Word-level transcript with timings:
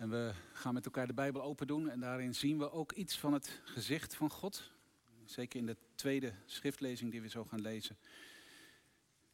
En 0.00 0.10
we 0.10 0.32
gaan 0.52 0.74
met 0.74 0.84
elkaar 0.84 1.06
de 1.06 1.14
Bijbel 1.14 1.42
open 1.42 1.66
doen 1.66 1.88
en 1.88 2.00
daarin 2.00 2.34
zien 2.34 2.58
we 2.58 2.70
ook 2.70 2.92
iets 2.92 3.18
van 3.18 3.32
het 3.32 3.60
gezicht 3.64 4.14
van 4.14 4.30
God. 4.30 4.70
Zeker 5.24 5.60
in 5.60 5.66
de 5.66 5.76
tweede 5.94 6.34
schriftlezing 6.46 7.10
die 7.10 7.20
we 7.20 7.28
zo 7.28 7.44
gaan 7.44 7.60
lezen. 7.60 7.98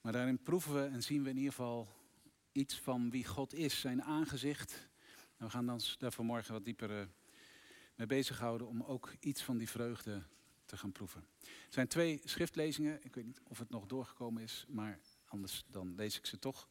Maar 0.01 0.13
daarin 0.13 0.43
proeven 0.43 0.75
we 0.75 0.85
en 0.87 1.03
zien 1.03 1.23
we 1.23 1.31
in 1.31 1.37
ieder 1.37 1.53
geval 1.53 1.89
iets 2.53 2.81
van 2.81 3.11
wie 3.11 3.25
God 3.25 3.55
is, 3.55 3.81
zijn 3.81 4.03
aangezicht. 4.03 4.89
En 5.37 5.45
we 5.45 5.51
gaan 5.51 5.71
ons 5.71 5.99
daar 5.99 6.13
vanmorgen 6.13 6.53
wat 6.53 6.65
dieper 6.65 7.01
eh, 7.01 7.07
mee 7.95 8.07
bezighouden 8.07 8.67
om 8.67 8.83
ook 8.83 9.15
iets 9.21 9.43
van 9.43 9.59
die 9.59 9.69
vreugde 9.69 10.23
te 10.65 10.77
gaan 10.77 10.93
proeven. 10.93 11.27
Er 11.41 11.49
zijn 11.69 11.89
twee 11.89 12.21
schriftlezingen, 12.25 13.05
ik 13.05 13.15
weet 13.15 13.25
niet 13.25 13.41
of 13.45 13.59
het 13.59 13.71
nog 13.71 13.87
doorgekomen 13.87 14.43
is, 14.43 14.65
maar 14.69 14.99
anders 15.25 15.65
dan 15.71 15.95
lees 15.95 16.17
ik 16.17 16.27
ze 16.27 16.39
toch. 16.39 16.69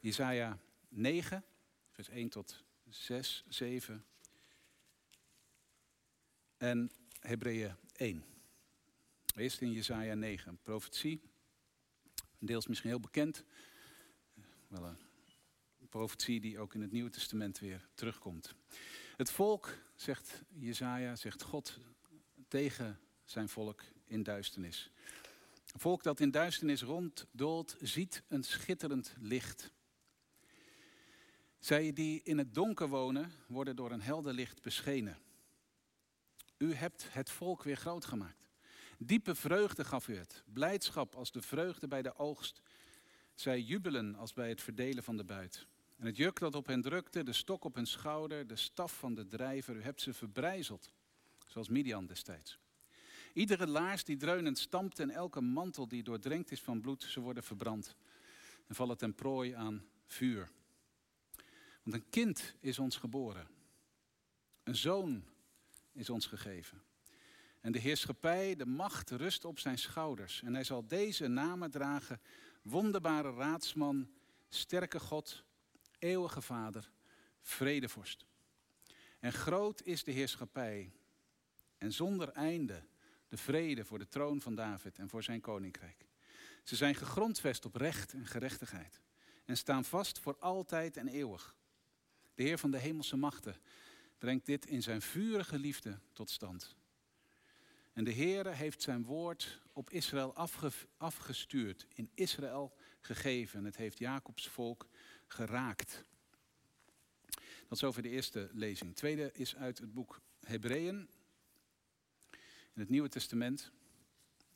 Jesaja 0.00 0.58
9, 0.88 1.44
vers 1.90 2.08
1 2.08 2.28
tot 2.28 2.64
6, 2.92 3.44
7 3.48 4.04
en 6.56 6.90
Hebreeën 7.20 7.76
1. 7.96 8.24
Eerst 9.36 9.60
in 9.60 9.72
Jesaja 9.72 10.14
9, 10.14 10.48
een 10.48 10.58
profetie, 10.62 11.20
deels 12.38 12.66
misschien 12.66 12.90
heel 12.90 13.00
bekend, 13.00 13.44
wel 14.68 14.84
een 14.84 15.88
profetie 15.88 16.40
die 16.40 16.58
ook 16.58 16.74
in 16.74 16.80
het 16.80 16.92
Nieuwe 16.92 17.10
Testament 17.10 17.58
weer 17.58 17.88
terugkomt. 17.94 18.54
Het 19.16 19.30
volk, 19.30 19.78
zegt 19.94 20.42
Jesaja, 20.48 21.16
zegt 21.16 21.42
God 21.42 21.78
tegen 22.48 23.00
zijn 23.24 23.48
volk 23.48 23.82
in 24.04 24.22
duisternis. 24.22 24.90
Een 25.72 25.80
volk 25.80 26.02
dat 26.02 26.20
in 26.20 26.30
duisternis 26.30 26.82
ronddoolt, 26.82 27.76
ziet 27.80 28.22
een 28.28 28.42
schitterend 28.42 29.14
licht. 29.20 29.70
Zij 31.62 31.92
die 31.92 32.20
in 32.22 32.38
het 32.38 32.54
donker 32.54 32.88
wonen, 32.88 33.32
worden 33.46 33.76
door 33.76 33.90
een 33.90 34.00
helder 34.00 34.32
licht 34.32 34.62
beschenen. 34.62 35.18
U 36.58 36.74
hebt 36.74 37.12
het 37.12 37.30
volk 37.30 37.62
weer 37.62 37.76
groot 37.76 38.04
gemaakt. 38.04 38.48
Diepe 38.98 39.34
vreugde 39.34 39.84
gaf 39.84 40.08
u 40.08 40.16
het, 40.16 40.42
blijdschap 40.52 41.14
als 41.14 41.32
de 41.32 41.42
vreugde 41.42 41.88
bij 41.88 42.02
de 42.02 42.16
oogst. 42.16 42.62
Zij 43.34 43.60
jubelen 43.60 44.14
als 44.14 44.32
bij 44.32 44.48
het 44.48 44.60
verdelen 44.60 45.02
van 45.02 45.16
de 45.16 45.24
buit. 45.24 45.66
En 45.96 46.06
het 46.06 46.16
juk 46.16 46.38
dat 46.38 46.54
op 46.54 46.66
hen 46.66 46.82
drukte, 46.82 47.22
de 47.22 47.32
stok 47.32 47.64
op 47.64 47.74
hun 47.74 47.86
schouder, 47.86 48.46
de 48.46 48.56
staf 48.56 48.98
van 48.98 49.14
de 49.14 49.26
drijver, 49.26 49.76
u 49.76 49.82
hebt 49.82 50.00
ze 50.00 50.12
verbrijzeld, 50.12 50.92
zoals 51.46 51.68
Midian 51.68 52.06
destijds. 52.06 52.58
Iedere 53.32 53.66
laars 53.66 54.04
die 54.04 54.16
dreunend 54.16 54.58
stampt 54.58 54.98
en 54.98 55.10
elke 55.10 55.40
mantel 55.40 55.88
die 55.88 56.02
doordrenkt 56.02 56.50
is 56.50 56.60
van 56.60 56.80
bloed, 56.80 57.02
ze 57.02 57.20
worden 57.20 57.42
verbrand 57.42 57.96
en 58.66 58.74
vallen 58.74 58.96
ten 58.96 59.14
prooi 59.14 59.52
aan 59.52 59.84
vuur. 60.06 60.50
Want 61.82 61.96
een 61.96 62.08
kind 62.10 62.54
is 62.60 62.78
ons 62.78 62.96
geboren, 62.96 63.48
een 64.62 64.76
zoon 64.76 65.24
is 65.92 66.10
ons 66.10 66.26
gegeven. 66.26 66.82
En 67.60 67.72
de 67.72 67.78
heerschappij, 67.78 68.56
de 68.56 68.66
macht 68.66 69.10
rust 69.10 69.44
op 69.44 69.58
zijn 69.58 69.78
schouders. 69.78 70.42
En 70.42 70.54
hij 70.54 70.64
zal 70.64 70.86
deze 70.86 71.26
namen 71.26 71.70
dragen: 71.70 72.20
wonderbare 72.62 73.34
raadsman, 73.34 74.10
sterke 74.48 75.00
God, 75.00 75.44
eeuwige 75.98 76.40
Vader, 76.40 76.90
vredevorst. 77.40 78.26
En 79.20 79.32
groot 79.32 79.82
is 79.82 80.04
de 80.04 80.12
heerschappij 80.12 80.92
en 81.78 81.92
zonder 81.92 82.28
einde 82.28 82.82
de 83.28 83.36
vrede 83.36 83.84
voor 83.84 83.98
de 83.98 84.08
troon 84.08 84.40
van 84.40 84.54
David 84.54 84.98
en 84.98 85.08
voor 85.08 85.22
zijn 85.22 85.40
koninkrijk. 85.40 86.06
Ze 86.62 86.76
zijn 86.76 86.94
gegrondvest 86.94 87.64
op 87.64 87.74
recht 87.74 88.12
en 88.12 88.26
gerechtigheid 88.26 89.00
en 89.44 89.56
staan 89.56 89.84
vast 89.84 90.18
voor 90.18 90.36
altijd 90.38 90.96
en 90.96 91.08
eeuwig. 91.08 91.56
De 92.34 92.42
Heer 92.42 92.58
van 92.58 92.70
de 92.70 92.78
hemelse 92.78 93.16
machten 93.16 93.56
brengt 94.18 94.46
dit 94.46 94.66
in 94.66 94.82
zijn 94.82 95.02
vurige 95.02 95.58
liefde 95.58 95.98
tot 96.12 96.30
stand. 96.30 96.76
En 97.92 98.04
de 98.04 98.12
Heere 98.12 98.50
heeft 98.50 98.82
zijn 98.82 99.04
woord 99.04 99.60
op 99.72 99.90
Israël 99.90 100.34
afgestuurd, 100.96 101.86
in 101.94 102.10
Israël 102.14 102.74
gegeven. 103.00 103.58
En 103.58 103.64
het 103.64 103.76
heeft 103.76 103.98
Jacobs 103.98 104.48
volk 104.48 104.88
geraakt. 105.26 106.04
Dat 107.68 107.80
is 107.80 107.84
over 107.84 108.02
de 108.02 108.08
eerste 108.08 108.50
lezing. 108.52 108.90
De 108.90 108.96
tweede 108.96 109.30
is 109.32 109.56
uit 109.56 109.78
het 109.78 109.92
boek 109.92 110.20
Hebreeën, 110.40 111.08
in 112.74 112.80
het 112.80 112.88
Nieuwe 112.88 113.08
Testament. 113.08 113.72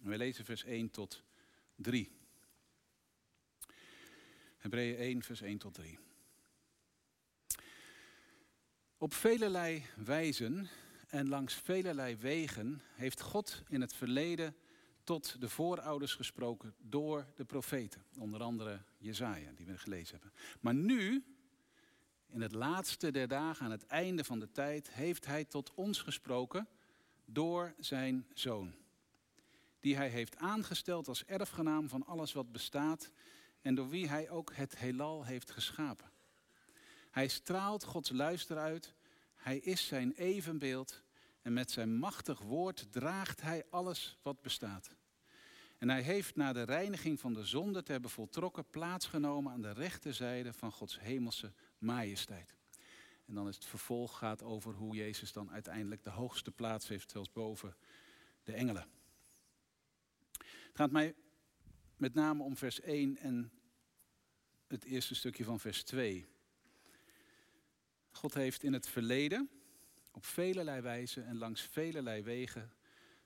En 0.02 0.08
we 0.08 0.16
lezen 0.16 0.44
vers 0.44 0.64
1 0.64 0.90
tot 0.90 1.22
3. 1.74 2.10
Hebreeën 4.56 4.96
1, 4.96 5.22
vers 5.22 5.40
1 5.40 5.58
tot 5.58 5.74
3. 5.74 5.98
Op 8.98 9.14
velelei 9.14 9.84
wijzen 9.96 10.68
en 11.08 11.28
langs 11.28 11.54
velelei 11.54 12.16
wegen 12.16 12.80
heeft 12.94 13.20
God 13.20 13.62
in 13.68 13.80
het 13.80 13.94
verleden 13.94 14.56
tot 15.04 15.40
de 15.40 15.48
voorouders 15.48 16.14
gesproken 16.14 16.74
door 16.78 17.26
de 17.34 17.44
profeten. 17.44 18.04
Onder 18.18 18.42
andere 18.42 18.82
Jezaja, 18.98 19.52
die 19.56 19.66
we 19.66 19.78
gelezen 19.78 20.14
hebben. 20.14 20.32
Maar 20.60 20.74
nu, 20.74 21.24
in 22.26 22.40
het 22.40 22.52
laatste 22.52 23.10
der 23.10 23.28
dagen, 23.28 23.64
aan 23.64 23.70
het 23.70 23.86
einde 23.86 24.24
van 24.24 24.38
de 24.38 24.52
tijd, 24.52 24.90
heeft 24.90 25.26
hij 25.26 25.44
tot 25.44 25.74
ons 25.74 26.02
gesproken 26.02 26.68
door 27.24 27.74
zijn 27.78 28.26
zoon. 28.34 28.74
Die 29.80 29.96
hij 29.96 30.08
heeft 30.08 30.36
aangesteld 30.36 31.08
als 31.08 31.24
erfgenaam 31.24 31.88
van 31.88 32.06
alles 32.06 32.32
wat 32.32 32.52
bestaat 32.52 33.10
en 33.60 33.74
door 33.74 33.88
wie 33.88 34.08
hij 34.08 34.30
ook 34.30 34.54
het 34.54 34.78
heelal 34.78 35.24
heeft 35.24 35.50
geschapen. 35.50 36.14
Hij 37.16 37.28
straalt 37.28 37.84
Gods 37.84 38.10
luister 38.10 38.58
uit, 38.58 38.94
hij 39.34 39.58
is 39.58 39.86
zijn 39.86 40.12
evenbeeld 40.12 41.02
en 41.42 41.52
met 41.52 41.70
zijn 41.70 41.96
machtig 41.96 42.40
woord 42.40 42.92
draagt 42.92 43.40
hij 43.40 43.64
alles 43.70 44.18
wat 44.22 44.42
bestaat. 44.42 44.90
En 45.78 45.88
hij 45.88 46.02
heeft 46.02 46.36
na 46.36 46.52
de 46.52 46.62
reiniging 46.62 47.20
van 47.20 47.34
de 47.34 47.44
zonde 47.44 47.82
te 47.82 47.92
hebben 47.92 48.10
voltrokken 48.10 48.70
plaatsgenomen 48.70 49.52
aan 49.52 49.62
de 49.62 49.72
rechterzijde 49.72 50.52
van 50.52 50.72
Gods 50.72 51.00
hemelse 51.00 51.52
majesteit. 51.78 52.54
En 53.26 53.34
dan 53.34 53.48
is 53.48 53.54
het 53.54 53.64
vervolg 53.64 54.18
gaat 54.18 54.42
over 54.42 54.74
hoe 54.74 54.94
Jezus 54.94 55.32
dan 55.32 55.50
uiteindelijk 55.50 56.04
de 56.04 56.10
hoogste 56.10 56.50
plaats 56.50 56.88
heeft, 56.88 57.10
zelfs 57.10 57.32
boven 57.32 57.76
de 58.42 58.52
engelen. 58.52 58.88
Het 60.38 60.74
gaat 60.74 60.90
mij 60.90 61.14
met 61.96 62.14
name 62.14 62.42
om 62.42 62.56
vers 62.56 62.80
1 62.80 63.16
en 63.16 63.52
het 64.66 64.84
eerste 64.84 65.14
stukje 65.14 65.44
van 65.44 65.60
vers 65.60 65.82
2. 65.82 66.34
God 68.16 68.34
heeft 68.34 68.62
in 68.62 68.72
het 68.72 68.88
verleden 68.88 69.50
op 70.10 70.24
velelei 70.24 70.80
wijze 70.80 71.20
en 71.20 71.38
langs 71.38 71.60
velelei 71.62 72.22
wegen 72.22 72.72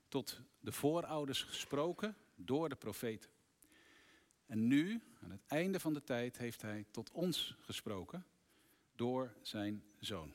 tot 0.07 0.39
de 0.59 0.71
voorouders 0.71 1.43
gesproken 1.43 2.15
door 2.35 2.69
de 2.69 2.75
profeten. 2.75 3.29
En 4.45 4.67
nu, 4.67 5.01
aan 5.21 5.31
het 5.31 5.41
einde 5.47 5.79
van 5.79 5.93
de 5.93 6.03
tijd, 6.03 6.37
heeft 6.37 6.61
hij 6.61 6.85
tot 6.91 7.11
ons 7.11 7.55
gesproken 7.59 8.25
door 8.95 9.33
zijn 9.41 9.83
zoon. 9.99 10.33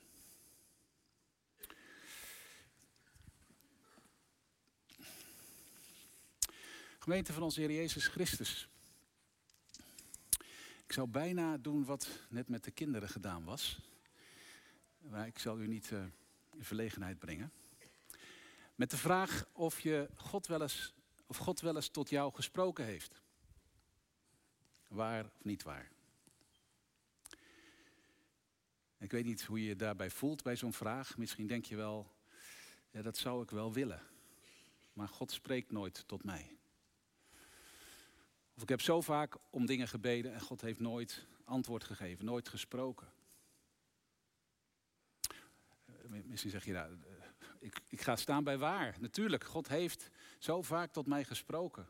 Gemeente 6.99 7.33
van 7.33 7.43
onze 7.43 7.61
Heer 7.61 7.73
Jezus 7.73 8.06
Christus. 8.06 8.69
Ik 10.84 10.93
zou 10.93 11.09
bijna 11.09 11.56
doen 11.56 11.84
wat 11.84 12.09
net 12.28 12.49
met 12.49 12.65
de 12.65 12.71
kinderen 12.71 13.09
gedaan 13.09 13.44
was. 13.44 13.78
Maar 15.11 15.27
ik 15.27 15.39
zal 15.39 15.61
u 15.61 15.67
niet 15.67 15.91
uh, 15.91 16.05
in 16.53 16.65
verlegenheid 16.65 17.19
brengen. 17.19 17.53
Met 18.75 18.91
de 18.91 18.97
vraag 18.97 19.49
of, 19.53 19.81
je 19.81 20.09
God 20.15 20.47
wel 20.47 20.62
eens, 20.62 20.94
of 21.27 21.37
God 21.37 21.61
wel 21.61 21.77
eens 21.77 21.89
tot 21.89 22.11
jou 22.11 22.34
gesproken 22.34 22.84
heeft. 22.84 23.22
Waar 24.89 25.25
of 25.25 25.44
niet 25.44 25.62
waar. 25.62 25.91
Ik 28.99 29.11
weet 29.11 29.25
niet 29.25 29.43
hoe 29.43 29.61
je 29.61 29.67
je 29.67 29.77
daarbij 29.77 30.11
voelt 30.11 30.43
bij 30.43 30.56
zo'n 30.56 30.73
vraag. 30.73 31.17
Misschien 31.17 31.47
denk 31.47 31.64
je 31.64 31.76
wel, 31.76 32.14
ja, 32.91 33.02
dat 33.02 33.17
zou 33.17 33.43
ik 33.43 33.50
wel 33.50 33.73
willen. 33.73 34.02
Maar 34.93 35.09
God 35.09 35.31
spreekt 35.31 35.73
nooit 35.73 36.05
tot 36.06 36.25
mij. 36.25 36.56
Of 38.55 38.62
ik 38.62 38.69
heb 38.69 38.81
zo 38.81 39.00
vaak 39.00 39.37
om 39.50 39.67
dingen 39.67 39.88
gebeden 39.88 40.35
en 40.35 40.41
God 40.41 40.61
heeft 40.61 40.81
nooit 40.81 41.26
antwoord 41.44 41.85
gegeven, 41.85 42.25
nooit 42.25 42.49
gesproken. 42.49 43.12
Misschien 46.08 46.50
zeg 46.50 46.64
je, 46.64 46.73
nou, 46.73 46.99
ik, 47.58 47.81
ik 47.88 48.00
ga 48.00 48.17
staan 48.17 48.44
bij 48.44 48.58
waar. 48.58 48.97
Natuurlijk, 49.00 49.44
God 49.44 49.69
heeft 49.69 50.11
zo 50.38 50.62
vaak 50.62 50.93
tot 50.93 51.06
mij 51.06 51.25
gesproken. 51.25 51.88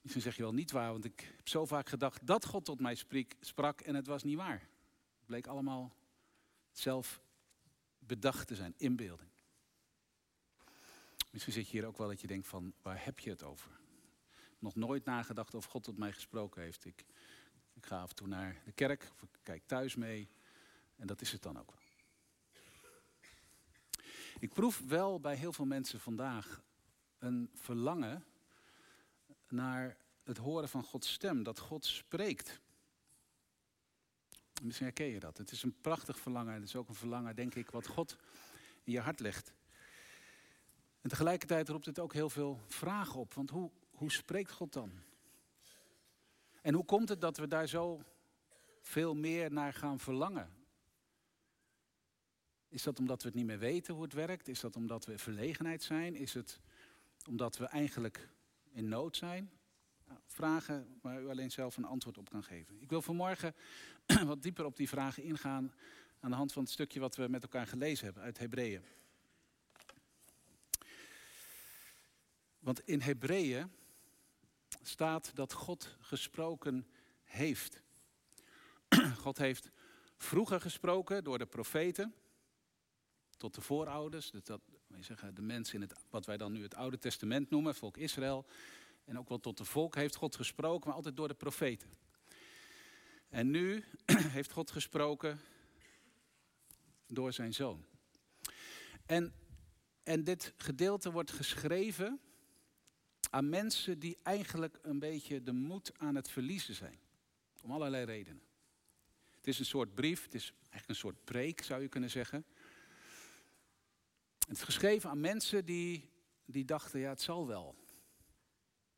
Misschien 0.00 0.22
zeg 0.22 0.36
je 0.36 0.42
wel 0.42 0.54
niet 0.54 0.70
waar, 0.70 0.92
want 0.92 1.04
ik 1.04 1.32
heb 1.36 1.48
zo 1.48 1.66
vaak 1.66 1.88
gedacht 1.88 2.26
dat 2.26 2.44
God 2.44 2.64
tot 2.64 2.80
mij 2.80 2.96
sprak 3.40 3.80
en 3.80 3.94
het 3.94 4.06
was 4.06 4.22
niet 4.22 4.36
waar. 4.36 4.60
Het 5.16 5.26
bleek 5.26 5.46
allemaal 5.46 5.96
zelf 6.70 7.22
bedacht 7.98 8.46
te 8.46 8.54
zijn, 8.54 8.74
inbeelding. 8.76 9.30
Misschien 11.30 11.52
zit 11.52 11.68
je 11.68 11.78
hier 11.78 11.86
ook 11.86 11.98
wel 11.98 12.08
dat 12.08 12.20
je 12.20 12.26
denkt 12.26 12.46
van, 12.46 12.74
waar 12.82 13.04
heb 13.04 13.18
je 13.18 13.30
het 13.30 13.42
over? 13.42 13.80
Nog 14.58 14.74
nooit 14.74 15.04
nagedacht 15.04 15.54
of 15.54 15.64
God 15.64 15.82
tot 15.82 15.98
mij 15.98 16.12
gesproken 16.12 16.62
heeft. 16.62 16.84
Ik, 16.84 17.04
ik 17.72 17.86
ga 17.86 18.00
af 18.00 18.08
en 18.08 18.14
toe 18.16 18.26
naar 18.26 18.62
de 18.64 18.72
kerk, 18.72 19.10
of 19.14 19.22
ik 19.22 19.28
kijk 19.42 19.62
thuis 19.66 19.94
mee. 19.94 20.28
En 20.96 21.06
dat 21.06 21.20
is 21.20 21.32
het 21.32 21.42
dan 21.42 21.58
ook 21.58 21.70
wel. 21.70 21.80
Ik 24.38 24.52
proef 24.52 24.82
wel 24.86 25.20
bij 25.20 25.34
heel 25.34 25.52
veel 25.52 25.64
mensen 25.64 26.00
vandaag 26.00 26.62
een 27.18 27.50
verlangen 27.54 28.24
naar 29.48 29.96
het 30.22 30.36
horen 30.36 30.68
van 30.68 30.82
Gods 30.82 31.12
stem, 31.12 31.42
dat 31.42 31.58
God 31.58 31.84
spreekt. 31.84 32.60
Misschien 34.62 34.86
herken 34.86 35.06
je 35.06 35.20
dat. 35.20 35.38
Het 35.38 35.50
is 35.50 35.62
een 35.62 35.80
prachtig 35.80 36.18
verlangen. 36.18 36.54
Het 36.54 36.62
is 36.62 36.76
ook 36.76 36.88
een 36.88 36.94
verlangen, 36.94 37.36
denk 37.36 37.54
ik, 37.54 37.70
wat 37.70 37.86
God 37.86 38.16
in 38.84 38.92
je 38.92 39.00
hart 39.00 39.20
legt. 39.20 39.52
En 41.00 41.08
tegelijkertijd 41.08 41.68
roept 41.68 41.86
het 41.86 41.98
ook 41.98 42.12
heel 42.12 42.30
veel 42.30 42.60
vragen 42.66 43.20
op. 43.20 43.34
Want 43.34 43.50
hoe, 43.50 43.70
hoe 43.90 44.12
spreekt 44.12 44.50
God 44.50 44.72
dan? 44.72 44.92
En 46.60 46.74
hoe 46.74 46.84
komt 46.84 47.08
het 47.08 47.20
dat 47.20 47.36
we 47.36 47.48
daar 47.48 47.66
zo 47.66 48.02
veel 48.80 49.14
meer 49.14 49.52
naar 49.52 49.72
gaan 49.72 49.98
verlangen? 49.98 50.61
Is 52.72 52.82
dat 52.82 52.98
omdat 52.98 53.22
we 53.22 53.28
het 53.28 53.36
niet 53.36 53.46
meer 53.46 53.58
weten 53.58 53.94
hoe 53.94 54.02
het 54.02 54.12
werkt? 54.12 54.48
Is 54.48 54.60
dat 54.60 54.76
omdat 54.76 55.04
we 55.04 55.18
verlegenheid 55.18 55.82
zijn? 55.82 56.14
Is 56.14 56.34
het 56.34 56.60
omdat 57.28 57.56
we 57.56 57.64
eigenlijk 57.64 58.28
in 58.70 58.88
nood 58.88 59.16
zijn? 59.16 59.50
Nou, 60.06 60.20
vragen 60.26 60.98
waar 61.02 61.22
u 61.22 61.28
alleen 61.28 61.50
zelf 61.50 61.76
een 61.76 61.84
antwoord 61.84 62.18
op 62.18 62.30
kan 62.30 62.44
geven. 62.44 62.80
Ik 62.80 62.90
wil 62.90 63.02
vanmorgen 63.02 63.54
wat 64.24 64.42
dieper 64.42 64.64
op 64.64 64.76
die 64.76 64.88
vragen 64.88 65.22
ingaan 65.22 65.72
aan 66.20 66.30
de 66.30 66.36
hand 66.36 66.52
van 66.52 66.62
het 66.62 66.72
stukje 66.72 67.00
wat 67.00 67.16
we 67.16 67.28
met 67.28 67.42
elkaar 67.42 67.66
gelezen 67.66 68.04
hebben 68.04 68.22
uit 68.22 68.38
Hebreeën. 68.38 68.84
Want 72.58 72.80
in 72.80 73.00
Hebreeën 73.00 73.72
staat 74.82 75.34
dat 75.34 75.52
God 75.52 75.96
gesproken 76.00 76.86
heeft. 77.22 77.82
God 79.24 79.38
heeft 79.38 79.70
vroeger 80.16 80.60
gesproken 80.60 81.24
door 81.24 81.38
de 81.38 81.46
profeten 81.46 82.14
tot 83.42 83.54
de 83.54 83.60
voorouders, 83.60 84.30
dus 84.30 84.44
dat, 84.44 84.60
zeggen, 85.00 85.34
de 85.34 85.42
mensen 85.42 85.74
in 85.74 85.80
het, 85.80 85.94
wat 86.10 86.26
wij 86.26 86.36
dan 86.36 86.52
nu 86.52 86.62
het 86.62 86.74
Oude 86.74 86.98
Testament 86.98 87.50
noemen, 87.50 87.74
volk 87.74 87.96
Israël. 87.96 88.46
En 89.04 89.18
ook 89.18 89.28
wel 89.28 89.40
tot 89.40 89.56
de 89.56 89.64
volk 89.64 89.94
heeft 89.94 90.14
God 90.14 90.36
gesproken, 90.36 90.86
maar 90.86 90.96
altijd 90.96 91.16
door 91.16 91.28
de 91.28 91.34
profeten. 91.34 91.90
En 93.28 93.50
nu 93.50 93.84
heeft 94.36 94.52
God 94.52 94.70
gesproken 94.70 95.40
door 97.06 97.32
zijn 97.32 97.54
zoon. 97.54 97.84
En, 99.06 99.34
en 100.02 100.24
dit 100.24 100.54
gedeelte 100.56 101.10
wordt 101.10 101.30
geschreven 101.30 102.20
aan 103.30 103.48
mensen 103.48 103.98
die 103.98 104.18
eigenlijk 104.22 104.78
een 104.82 104.98
beetje 104.98 105.42
de 105.42 105.52
moed 105.52 105.98
aan 105.98 106.14
het 106.14 106.30
verliezen 106.30 106.74
zijn. 106.74 106.98
Om 107.62 107.70
allerlei 107.70 108.04
redenen. 108.04 108.42
Het 109.30 109.46
is 109.46 109.58
een 109.58 109.64
soort 109.64 109.94
brief, 109.94 110.24
het 110.24 110.34
is 110.34 110.52
eigenlijk 110.58 110.88
een 110.88 110.94
soort 110.94 111.24
preek 111.24 111.62
zou 111.62 111.82
je 111.82 111.88
kunnen 111.88 112.10
zeggen. 112.10 112.44
Het 114.52 114.60
is 114.60 114.66
geschreven 114.66 115.10
aan 115.10 115.20
mensen 115.20 115.64
die, 115.64 116.10
die 116.44 116.64
dachten, 116.64 117.00
ja 117.00 117.08
het 117.08 117.20
zal 117.20 117.46
wel. 117.46 117.76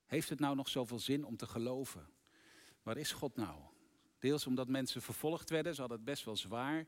Heeft 0.06 0.28
het 0.28 0.40
nou 0.40 0.56
nog 0.56 0.68
zoveel 0.68 0.98
zin 0.98 1.24
om 1.24 1.36
te 1.36 1.46
geloven? 1.46 2.08
Waar 2.82 2.96
is 2.96 3.12
God 3.12 3.36
nou? 3.36 3.60
Deels 4.18 4.46
omdat 4.46 4.68
mensen 4.68 5.02
vervolgd 5.02 5.50
werden, 5.50 5.74
ze 5.74 5.80
hadden 5.80 5.98
het 5.98 6.06
best 6.06 6.24
wel 6.24 6.36
zwaar. 6.36 6.86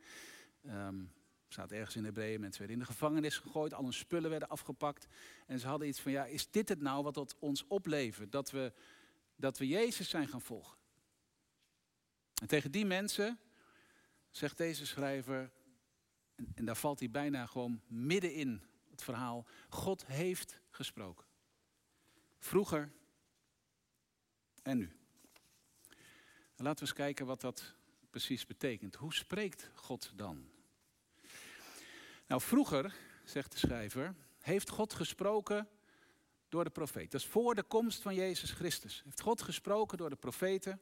Um, 0.64 1.12
staat 1.48 1.72
ergens 1.72 1.96
in 1.96 2.04
Hebreeën, 2.04 2.40
mensen 2.40 2.58
werden 2.58 2.78
in 2.78 2.86
de 2.86 2.92
gevangenis 2.92 3.38
gegooid, 3.38 3.74
al 3.74 3.82
hun 3.82 3.92
spullen 3.92 4.30
werden 4.30 4.48
afgepakt. 4.48 5.06
En 5.46 5.58
ze 5.58 5.66
hadden 5.66 5.88
iets 5.88 6.00
van, 6.00 6.12
ja, 6.12 6.24
is 6.24 6.50
dit 6.50 6.68
het 6.68 6.80
nou 6.80 7.02
wat 7.02 7.16
het 7.16 7.38
ons 7.38 7.66
oplevert? 7.66 8.32
Dat 8.32 8.50
we, 8.50 8.72
dat 9.36 9.58
we 9.58 9.66
Jezus 9.66 10.08
zijn 10.08 10.28
gaan 10.28 10.42
volgen. 10.42 10.78
En 12.40 12.46
tegen 12.46 12.70
die 12.70 12.86
mensen 12.86 13.38
zegt 14.30 14.56
deze 14.56 14.86
schrijver, 14.86 15.50
en, 16.54 16.64
daar 16.64 16.76
valt 16.76 16.98
hij 16.98 17.10
bijna 17.10 17.46
gewoon 17.46 17.80
midden 17.86 18.34
in 18.34 18.62
het 18.90 19.02
verhaal, 19.02 19.46
God 19.68 20.06
heeft 20.06 20.60
gesproken. 20.70 21.26
Vroeger 22.38 22.92
en 24.62 24.78
nu. 24.78 24.96
Laten 26.56 26.84
we 26.84 26.90
eens 26.90 26.98
kijken 26.98 27.26
wat 27.26 27.40
dat 27.40 27.74
precies 28.10 28.46
betekent. 28.46 28.94
Hoe 28.94 29.14
spreekt 29.14 29.70
God 29.74 30.12
dan? 30.14 30.48
Nou, 32.26 32.40
vroeger, 32.40 32.94
zegt 33.24 33.52
de 33.52 33.58
schrijver, 33.58 34.14
heeft 34.38 34.70
God 34.70 34.94
gesproken 34.94 35.68
door 36.48 36.64
de 36.64 36.70
profeet. 36.70 37.10
Dat 37.10 37.20
is 37.20 37.26
voor 37.26 37.54
de 37.54 37.62
komst 37.62 38.02
van 38.02 38.14
Jezus 38.14 38.50
Christus. 38.50 39.02
Heeft 39.04 39.20
God 39.20 39.42
gesproken 39.42 39.98
door 39.98 40.10
de 40.10 40.16
profeten. 40.16 40.80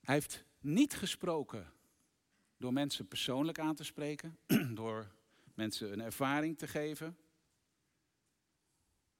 Hij 0.00 0.14
heeft 0.14 0.44
niet 0.60 0.94
gesproken 0.94 1.72
door 2.60 2.72
mensen 2.72 3.08
persoonlijk 3.08 3.58
aan 3.58 3.74
te 3.74 3.84
spreken, 3.84 4.38
door 4.74 5.10
mensen 5.54 5.92
een 5.92 6.00
ervaring 6.00 6.58
te 6.58 6.68
geven, 6.68 7.16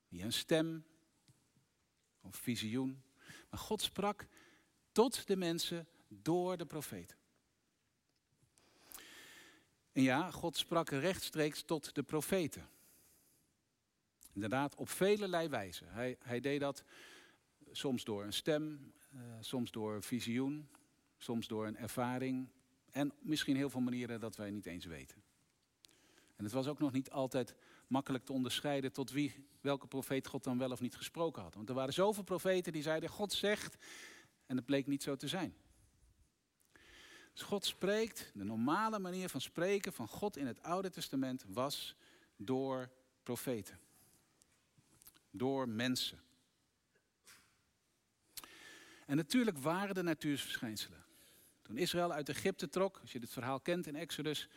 via 0.09 0.25
een 0.25 0.33
stem 0.33 0.85
of 2.21 2.37
visioen. 2.37 3.03
Maar 3.51 3.61
God 3.61 3.83
sprak 3.83 4.27
tot 4.93 5.27
de 5.27 5.37
mensen 5.37 5.89
door 6.09 6.57
de 6.57 6.67
profeten. 6.67 7.17
En 9.93 10.03
ja, 10.03 10.31
God 10.31 10.57
sprak 10.57 10.91
rechtstreeks 10.91 11.63
tot 11.63 11.95
de 11.95 12.03
profeten. 12.03 12.69
Inderdaad, 14.33 14.75
op 14.75 14.89
velelei 14.89 15.49
wijze. 15.49 15.85
Hij, 15.85 16.17
hij 16.23 16.41
deed 16.41 16.61
dat 16.61 16.85
soms 17.71 18.05
door 18.05 18.25
een 18.25 18.33
stem, 18.33 18.93
uh, 19.15 19.21
soms 19.41 19.71
door 19.71 19.95
een 19.95 20.03
visioen, 20.03 20.69
soms 21.17 21.47
door 21.47 21.67
een 21.67 21.77
ervaring. 21.77 22.49
En 22.91 23.13
misschien 23.21 23.57
heel 23.57 23.71
veel 23.71 23.81
manieren 23.81 24.21
dat 24.21 24.37
wij 24.37 24.51
niet 24.51 24.67
eens 24.67 24.85
weten. 24.85 25.23
En 26.37 26.45
het 26.45 26.53
was 26.53 26.67
ook 26.67 26.79
nog 26.79 26.93
niet 26.93 27.11
altijd 27.11 27.55
makkelijk 27.87 28.25
te 28.25 28.33
onderscheiden 28.33 28.93
tot 28.93 29.11
wie, 29.11 29.47
welke 29.61 29.87
profeet 29.87 30.27
God 30.27 30.45
dan 30.45 30.59
wel 30.59 30.71
of 30.71 30.81
niet 30.81 30.97
gesproken 30.97 31.43
had. 31.43 31.55
Want 31.55 31.69
er 31.69 31.75
waren 31.75 31.93
zoveel 31.93 32.23
profeten 32.23 32.73
die 32.73 32.83
zeiden, 32.83 33.09
God 33.09 33.33
zegt, 33.33 33.77
en 34.47 34.57
het 34.57 34.65
bleek 34.65 34.87
niet 34.87 35.03
zo 35.03 35.17
te 35.17 35.29
zijn. 35.29 35.55
Dus 37.33 37.43
God 37.43 37.65
spreekt, 37.65 38.31
de 38.35 38.45
normale 38.45 38.99
manier 38.99 39.29
van 39.29 39.41
spreken 39.41 39.93
van 39.93 40.09
God 40.09 40.37
in 40.37 40.47
het 40.47 40.63
Oude 40.63 40.91
Testament 40.91 41.45
was 41.49 41.97
door 42.37 42.91
profeten. 43.23 43.79
Door 45.31 45.69
mensen. 45.69 46.21
En 49.07 49.17
natuurlijk 49.17 49.59
waren 49.59 49.97
er 49.97 50.05
natuurverschijnselen. 50.05 51.05
Toen 51.71 51.79
Israël 51.79 52.13
uit 52.13 52.29
Egypte 52.29 52.69
trok, 52.69 52.99
als 53.01 53.13
je 53.13 53.21
dit 53.21 53.31
verhaal 53.31 53.61
kent 53.61 53.87
in 53.87 53.97
Exodus, 53.97 54.49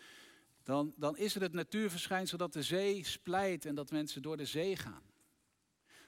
dan, 0.63 0.93
dan 0.97 1.17
is 1.17 1.35
er 1.35 1.41
het 1.41 1.53
natuurverschijnsel 1.53 2.37
dat 2.37 2.53
de 2.53 2.63
zee 2.63 3.05
splijt 3.05 3.65
en 3.65 3.75
dat 3.75 3.91
mensen 3.91 4.21
door 4.21 4.37
de 4.37 4.45
zee 4.45 4.75
gaan. 4.75 5.03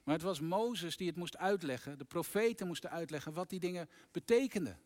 Maar 0.04 0.14
het 0.14 0.24
was 0.24 0.40
Mozes 0.40 0.98
die 0.98 1.08
het 1.08 1.16
moest 1.16 1.38
uitleggen, 1.38 1.98
de 1.98 2.06
profeten 2.06 2.68
moesten 2.68 2.90
uitleggen 2.90 3.34
wat 3.34 3.50
die 3.50 3.60
dingen 3.60 3.90
betekenden. 4.12 4.80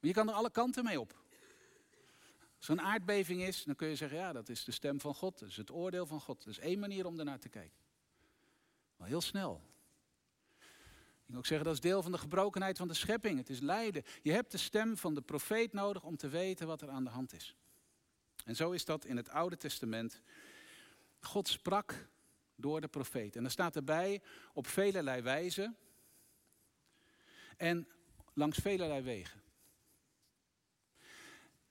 Je 0.00 0.12
kan 0.12 0.28
er 0.28 0.34
alle 0.34 0.50
kanten 0.50 0.84
mee 0.84 1.00
op. 1.00 1.24
Als 2.56 2.68
een 2.68 2.80
aardbeving 2.80 3.42
is, 3.42 3.64
dan 3.64 3.74
kun 3.74 3.88
je 3.88 3.96
zeggen, 3.96 4.18
ja, 4.18 4.32
dat 4.32 4.48
is 4.48 4.64
de 4.64 4.72
stem 4.72 5.00
van 5.00 5.14
God, 5.14 5.38
dat 5.38 5.48
is 5.48 5.56
het 5.56 5.70
oordeel 5.70 6.06
van 6.06 6.20
God. 6.20 6.44
Dat 6.44 6.52
is 6.52 6.58
één 6.58 6.78
manier 6.78 7.06
om 7.06 7.18
ernaar 7.18 7.40
te 7.40 7.48
kijken. 7.48 7.78
Maar 8.96 9.08
heel 9.08 9.20
snel. 9.20 9.62
Ik 11.26 11.32
kan 11.32 11.40
ook 11.40 11.46
zeggen, 11.46 11.66
dat 11.66 11.74
is 11.74 11.80
deel 11.80 12.02
van 12.02 12.12
de 12.12 12.18
gebrokenheid 12.18 12.78
van 12.78 12.88
de 12.88 12.94
schepping. 12.94 13.38
Het 13.38 13.50
is 13.50 13.60
lijden. 13.60 14.02
Je 14.22 14.32
hebt 14.32 14.50
de 14.50 14.58
stem 14.58 14.96
van 14.96 15.14
de 15.14 15.20
profeet 15.20 15.72
nodig 15.72 16.02
om 16.02 16.16
te 16.16 16.28
weten 16.28 16.66
wat 16.66 16.82
er 16.82 16.88
aan 16.88 17.04
de 17.04 17.10
hand 17.10 17.32
is. 17.32 17.56
En 18.44 18.56
zo 18.56 18.70
is 18.70 18.84
dat 18.84 19.04
in 19.04 19.16
het 19.16 19.28
Oude 19.28 19.56
Testament. 19.56 20.20
God 21.20 21.48
sprak 21.48 22.08
door 22.54 22.80
de 22.80 22.88
profeet. 22.88 23.36
En 23.36 23.44
er 23.44 23.50
staat 23.50 23.76
erbij 23.76 24.22
op 24.52 24.66
velelei 24.66 25.22
wijze 25.22 25.74
en 27.56 27.88
langs 28.32 28.58
velelei 28.58 29.02
wegen. 29.02 29.42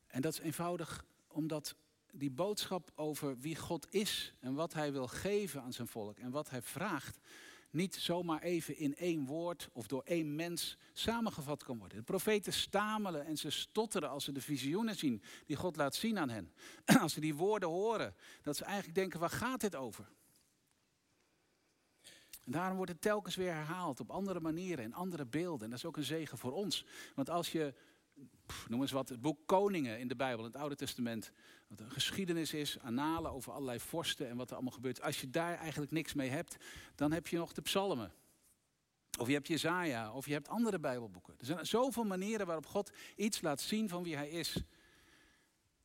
En 0.07 0.21
dat 0.21 0.33
is 0.33 0.39
eenvoudig 0.39 1.05
omdat 1.27 1.75
die 2.11 2.31
boodschap 2.31 2.91
over 2.95 3.39
wie 3.39 3.55
God 3.55 3.93
is 3.93 4.33
en 4.39 4.53
wat 4.53 4.73
Hij 4.73 4.91
wil 4.91 5.07
geven 5.07 5.61
aan 5.61 5.73
zijn 5.73 5.87
volk 5.87 6.17
en 6.17 6.31
wat 6.31 6.49
Hij 6.49 6.61
vraagt, 6.61 7.19
niet 7.75 7.95
zomaar 7.95 8.41
even 8.41 8.77
in 8.77 8.95
één 8.95 9.25
woord 9.25 9.69
of 9.73 9.87
door 9.87 10.03
één 10.03 10.35
mens 10.35 10.77
samengevat 10.93 11.63
kan 11.63 11.77
worden. 11.77 11.97
De 11.97 12.03
profeten 12.03 12.53
stamelen 12.53 13.25
en 13.25 13.37
ze 13.37 13.49
stotteren 13.49 14.09
als 14.09 14.23
ze 14.23 14.31
de 14.31 14.41
visioenen 14.41 14.95
zien 14.95 15.21
die 15.45 15.55
God 15.55 15.75
laat 15.75 15.95
zien 15.95 16.19
aan 16.19 16.29
hen. 16.29 16.53
Als 17.01 17.13
ze 17.13 17.19
die 17.19 17.35
woorden 17.35 17.69
horen, 17.69 18.15
dat 18.41 18.55
ze 18.55 18.63
eigenlijk 18.63 18.95
denken, 18.95 19.19
waar 19.19 19.29
gaat 19.29 19.61
dit 19.61 19.75
over? 19.75 20.07
En 22.43 22.51
daarom 22.51 22.75
wordt 22.75 22.91
het 22.91 23.01
telkens 23.01 23.35
weer 23.35 23.53
herhaald 23.53 23.99
op 23.99 24.09
andere 24.11 24.39
manieren, 24.39 24.85
in 24.85 24.93
andere 24.93 25.25
beelden. 25.25 25.63
En 25.63 25.69
dat 25.69 25.79
is 25.79 25.85
ook 25.85 25.97
een 25.97 26.03
zegen 26.03 26.37
voor 26.37 26.51
ons. 26.51 26.85
Want 27.15 27.29
als 27.29 27.51
je 27.51 27.73
noem 28.67 28.81
eens 28.81 28.91
wat, 28.91 29.09
het 29.09 29.21
boek 29.21 29.39
Koningen 29.45 29.99
in 29.99 30.07
de 30.07 30.15
Bijbel, 30.15 30.45
in 30.45 30.51
het 30.51 30.61
Oude 30.61 30.75
Testament. 30.75 31.31
Wat 31.67 31.79
een 31.79 31.91
geschiedenis 31.91 32.53
is, 32.53 32.79
analen 32.79 33.31
over 33.31 33.51
allerlei 33.51 33.79
vorsten 33.79 34.29
en 34.29 34.37
wat 34.37 34.49
er 34.49 34.55
allemaal 34.55 34.73
gebeurt. 34.73 35.01
Als 35.01 35.21
je 35.21 35.29
daar 35.29 35.57
eigenlijk 35.57 35.91
niks 35.91 36.13
mee 36.13 36.29
hebt, 36.29 36.55
dan 36.95 37.11
heb 37.11 37.27
je 37.27 37.37
nog 37.37 37.53
de 37.53 37.61
psalmen. 37.61 38.13
Of 39.19 39.27
je 39.27 39.33
hebt 39.33 39.47
Jezaja, 39.47 40.11
of 40.11 40.25
je 40.25 40.33
hebt 40.33 40.47
andere 40.47 40.79
Bijbelboeken. 40.79 41.35
Er 41.39 41.45
zijn 41.45 41.65
zoveel 41.65 42.03
manieren 42.03 42.45
waarop 42.45 42.65
God 42.65 42.91
iets 43.15 43.41
laat 43.41 43.61
zien 43.61 43.89
van 43.89 44.03
wie 44.03 44.15
Hij 44.15 44.29
is. 44.29 44.63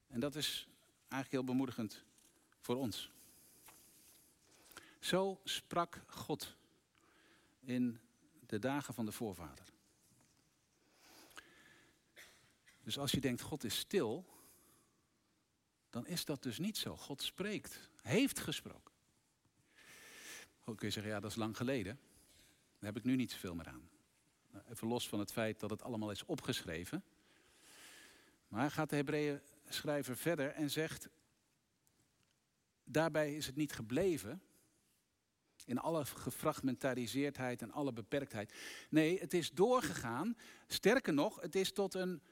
En 0.06 0.20
dat 0.20 0.34
is 0.34 0.68
eigenlijk 0.98 1.32
heel 1.32 1.44
bemoedigend 1.44 2.04
voor 2.60 2.76
ons. 2.76 3.10
Zo 4.98 5.40
sprak 5.44 6.02
God 6.06 6.56
in 7.60 8.00
de 8.46 8.58
dagen 8.58 8.94
van 8.94 9.04
de 9.04 9.12
voorvader. 9.12 9.64
Dus 12.82 12.98
als 12.98 13.10
je 13.10 13.20
denkt 13.20 13.40
God 13.40 13.64
is 13.64 13.78
stil, 13.78 14.26
dan 15.90 16.06
is 16.06 16.24
dat 16.24 16.42
dus 16.42 16.58
niet 16.58 16.78
zo. 16.78 16.96
God 16.96 17.22
spreekt, 17.22 17.90
heeft 18.02 18.38
gesproken. 18.38 18.92
Goed 20.60 20.76
kun 20.76 20.86
je 20.86 20.92
zeggen, 20.92 21.12
ja 21.12 21.20
dat 21.20 21.30
is 21.30 21.36
lang 21.36 21.56
geleden. 21.56 21.98
Daar 22.78 22.92
heb 22.92 22.96
ik 22.96 23.04
nu 23.04 23.16
niet 23.16 23.32
zoveel 23.32 23.54
meer 23.54 23.68
aan. 23.68 23.88
Nou, 24.50 24.64
even 24.70 24.88
los 24.88 25.08
van 25.08 25.18
het 25.18 25.32
feit 25.32 25.60
dat 25.60 25.70
het 25.70 25.82
allemaal 25.82 26.10
is 26.10 26.24
opgeschreven. 26.24 27.04
Maar 28.48 28.70
gaat 28.70 28.90
de 28.90 28.96
Hebreeën 28.96 29.40
schrijver 29.68 30.16
verder 30.16 30.50
en 30.50 30.70
zegt, 30.70 31.08
daarbij 32.84 33.34
is 33.36 33.46
het 33.46 33.56
niet 33.56 33.72
gebleven, 33.72 34.42
in 35.64 35.78
alle 35.78 36.04
gefragmentariseerdheid 36.04 37.62
en 37.62 37.70
alle 37.70 37.92
beperktheid. 37.92 38.54
Nee, 38.88 39.20
het 39.20 39.34
is 39.34 39.50
doorgegaan. 39.50 40.36
Sterker 40.66 41.12
nog, 41.12 41.40
het 41.40 41.54
is 41.54 41.72
tot 41.72 41.94
een 41.94 42.22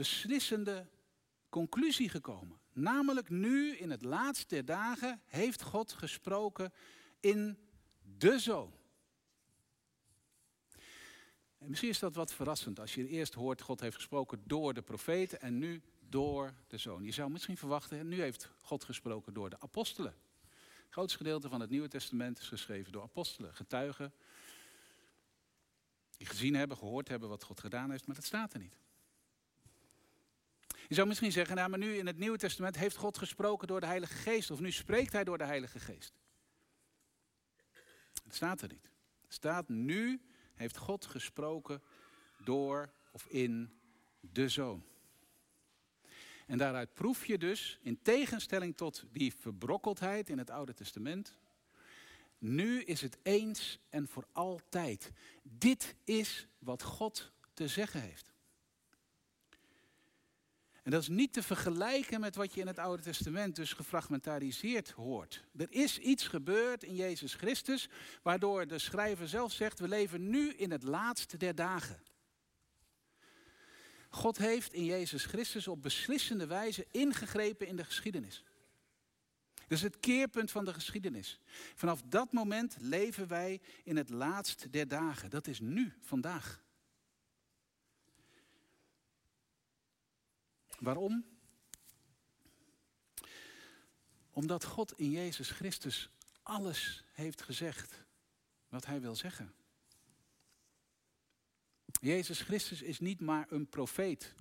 beslissende 0.00 0.86
conclusie 1.48 2.08
gekomen. 2.08 2.58
Namelijk 2.72 3.28
nu, 3.28 3.76
in 3.76 3.90
het 3.90 4.02
laatste 4.02 4.46
der 4.46 4.64
dagen, 4.64 5.22
heeft 5.26 5.62
God 5.62 5.92
gesproken 5.92 6.72
in 7.20 7.58
de 8.18 8.38
zoon. 8.38 8.72
En 11.58 11.68
misschien 11.68 11.88
is 11.88 11.98
dat 11.98 12.14
wat 12.14 12.32
verrassend 12.32 12.80
als 12.80 12.94
je 12.94 13.08
eerst 13.08 13.34
hoort 13.34 13.60
God 13.60 13.80
heeft 13.80 13.94
gesproken 13.94 14.42
door 14.44 14.74
de 14.74 14.82
profeten 14.82 15.40
en 15.40 15.58
nu 15.58 15.82
door 16.08 16.54
de 16.66 16.78
zoon. 16.78 17.04
Je 17.04 17.12
zou 17.12 17.30
misschien 17.30 17.56
verwachten, 17.56 18.08
nu 18.08 18.20
heeft 18.20 18.50
God 18.60 18.84
gesproken 18.84 19.34
door 19.34 19.50
de 19.50 19.60
apostelen. 19.60 20.14
Het 20.84 20.92
grootste 20.92 21.18
gedeelte 21.18 21.48
van 21.48 21.60
het 21.60 21.70
Nieuwe 21.70 21.88
Testament 21.88 22.38
is 22.38 22.48
geschreven 22.48 22.92
door 22.92 23.02
apostelen, 23.02 23.54
getuigen. 23.54 24.12
Die 26.16 26.26
gezien 26.26 26.54
hebben, 26.54 26.76
gehoord 26.76 27.08
hebben 27.08 27.28
wat 27.28 27.42
God 27.42 27.60
gedaan 27.60 27.90
heeft, 27.90 28.06
maar 28.06 28.16
dat 28.16 28.24
staat 28.24 28.52
er 28.52 28.58
niet. 28.58 28.78
Je 30.90 30.96
zou 30.96 31.08
misschien 31.08 31.32
zeggen, 31.32 31.56
nou 31.56 31.68
maar 31.68 31.78
nu 31.78 31.96
in 31.96 32.06
het 32.06 32.18
Nieuwe 32.18 32.38
Testament 32.38 32.76
heeft 32.76 32.96
God 32.96 33.18
gesproken 33.18 33.68
door 33.68 33.80
de 33.80 33.86
Heilige 33.86 34.14
Geest. 34.14 34.50
Of 34.50 34.60
nu 34.60 34.70
spreekt 34.70 35.12
Hij 35.12 35.24
door 35.24 35.38
de 35.38 35.44
Heilige 35.44 35.80
Geest. 35.80 36.12
Dat 38.24 38.34
staat 38.34 38.62
er 38.62 38.68
niet. 38.68 38.90
Het 39.22 39.32
staat 39.32 39.68
nu 39.68 40.20
heeft 40.54 40.76
God 40.76 41.06
gesproken 41.06 41.82
door 42.44 42.92
of 43.12 43.26
in 43.26 43.80
de 44.20 44.48
Zoon. 44.48 44.84
En 46.46 46.58
daaruit 46.58 46.94
proef 46.94 47.26
je 47.26 47.38
dus, 47.38 47.78
in 47.82 48.02
tegenstelling 48.02 48.76
tot 48.76 49.04
die 49.12 49.34
verbrokkeldheid 49.34 50.28
in 50.28 50.38
het 50.38 50.50
Oude 50.50 50.74
Testament, 50.74 51.36
nu 52.38 52.82
is 52.82 53.00
het 53.00 53.18
eens 53.22 53.78
en 53.88 54.08
voor 54.08 54.26
altijd. 54.32 55.12
Dit 55.42 55.94
is 56.04 56.46
wat 56.58 56.82
God 56.82 57.32
te 57.54 57.68
zeggen 57.68 58.00
heeft. 58.00 58.29
En 60.90 60.96
dat 60.96 61.04
is 61.04 61.16
niet 61.16 61.32
te 61.32 61.42
vergelijken 61.42 62.20
met 62.20 62.36
wat 62.36 62.54
je 62.54 62.60
in 62.60 62.66
het 62.66 62.78
Oude 62.78 63.02
Testament 63.02 63.56
dus 63.56 63.72
gefragmentariseerd 63.72 64.90
hoort. 64.90 65.44
Er 65.56 65.66
is 65.70 65.98
iets 65.98 66.28
gebeurd 66.28 66.82
in 66.82 66.94
Jezus 66.94 67.34
Christus, 67.34 67.88
waardoor 68.22 68.66
de 68.66 68.78
schrijver 68.78 69.28
zelf 69.28 69.52
zegt, 69.52 69.78
we 69.78 69.88
leven 69.88 70.30
nu 70.30 70.52
in 70.52 70.70
het 70.70 70.82
laatste 70.82 71.36
der 71.36 71.54
dagen. 71.54 72.02
God 74.08 74.38
heeft 74.38 74.72
in 74.72 74.84
Jezus 74.84 75.24
Christus 75.24 75.68
op 75.68 75.82
beslissende 75.82 76.46
wijze 76.46 76.86
ingegrepen 76.90 77.66
in 77.66 77.76
de 77.76 77.84
geschiedenis. 77.84 78.44
Dat 79.54 79.78
is 79.78 79.82
het 79.82 80.00
keerpunt 80.00 80.50
van 80.50 80.64
de 80.64 80.74
geschiedenis. 80.74 81.40
Vanaf 81.74 82.02
dat 82.02 82.32
moment 82.32 82.76
leven 82.80 83.28
wij 83.28 83.60
in 83.84 83.96
het 83.96 84.10
laatste 84.10 84.70
der 84.70 84.88
dagen. 84.88 85.30
Dat 85.30 85.46
is 85.46 85.60
nu, 85.60 85.92
vandaag. 86.00 86.62
Waarom? 90.80 91.24
Omdat 94.30 94.64
God 94.64 94.98
in 94.98 95.10
Jezus 95.10 95.50
Christus 95.50 96.10
alles 96.42 97.04
heeft 97.12 97.42
gezegd 97.42 98.04
wat 98.68 98.86
Hij 98.86 99.00
wil 99.00 99.16
zeggen. 99.16 99.54
Jezus 102.00 102.40
Christus 102.40 102.82
is 102.82 103.00
niet 103.00 103.20
maar 103.20 103.46
een 103.50 103.68
profeet. 103.68 104.34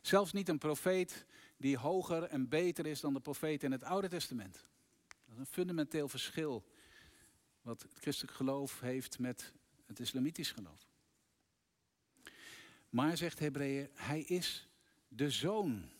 Zelfs 0.00 0.32
niet 0.32 0.48
een 0.48 0.58
profeet 0.58 1.26
die 1.56 1.76
hoger 1.76 2.22
en 2.22 2.48
beter 2.48 2.86
is 2.86 3.00
dan 3.00 3.12
de 3.12 3.20
profeet 3.20 3.62
in 3.62 3.72
het 3.72 3.82
Oude 3.82 4.08
Testament. 4.08 4.64
Dat 5.08 5.32
is 5.32 5.38
een 5.38 5.46
fundamenteel 5.46 6.08
verschil 6.08 6.64
wat 7.62 7.82
het 7.82 7.92
christelijk 7.94 8.36
geloof 8.36 8.80
heeft 8.80 9.18
met 9.18 9.52
het 9.86 10.00
islamitisch 10.00 10.52
geloof. 10.52 10.88
Maar 12.88 13.16
zegt 13.16 13.38
Hebreeën, 13.38 13.88
hij 13.94 14.20
is 14.20 14.69
de 15.10 15.30
zoon. 15.30 15.90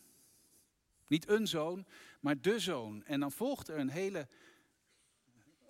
Niet 1.07 1.27
een 1.27 1.47
zoon, 1.47 1.85
maar 2.19 2.41
de 2.41 2.59
zoon. 2.59 3.03
En 3.03 3.19
dan 3.19 3.31
volgt 3.31 3.67
er 3.67 3.77
een 3.77 3.89
hele 3.89 4.27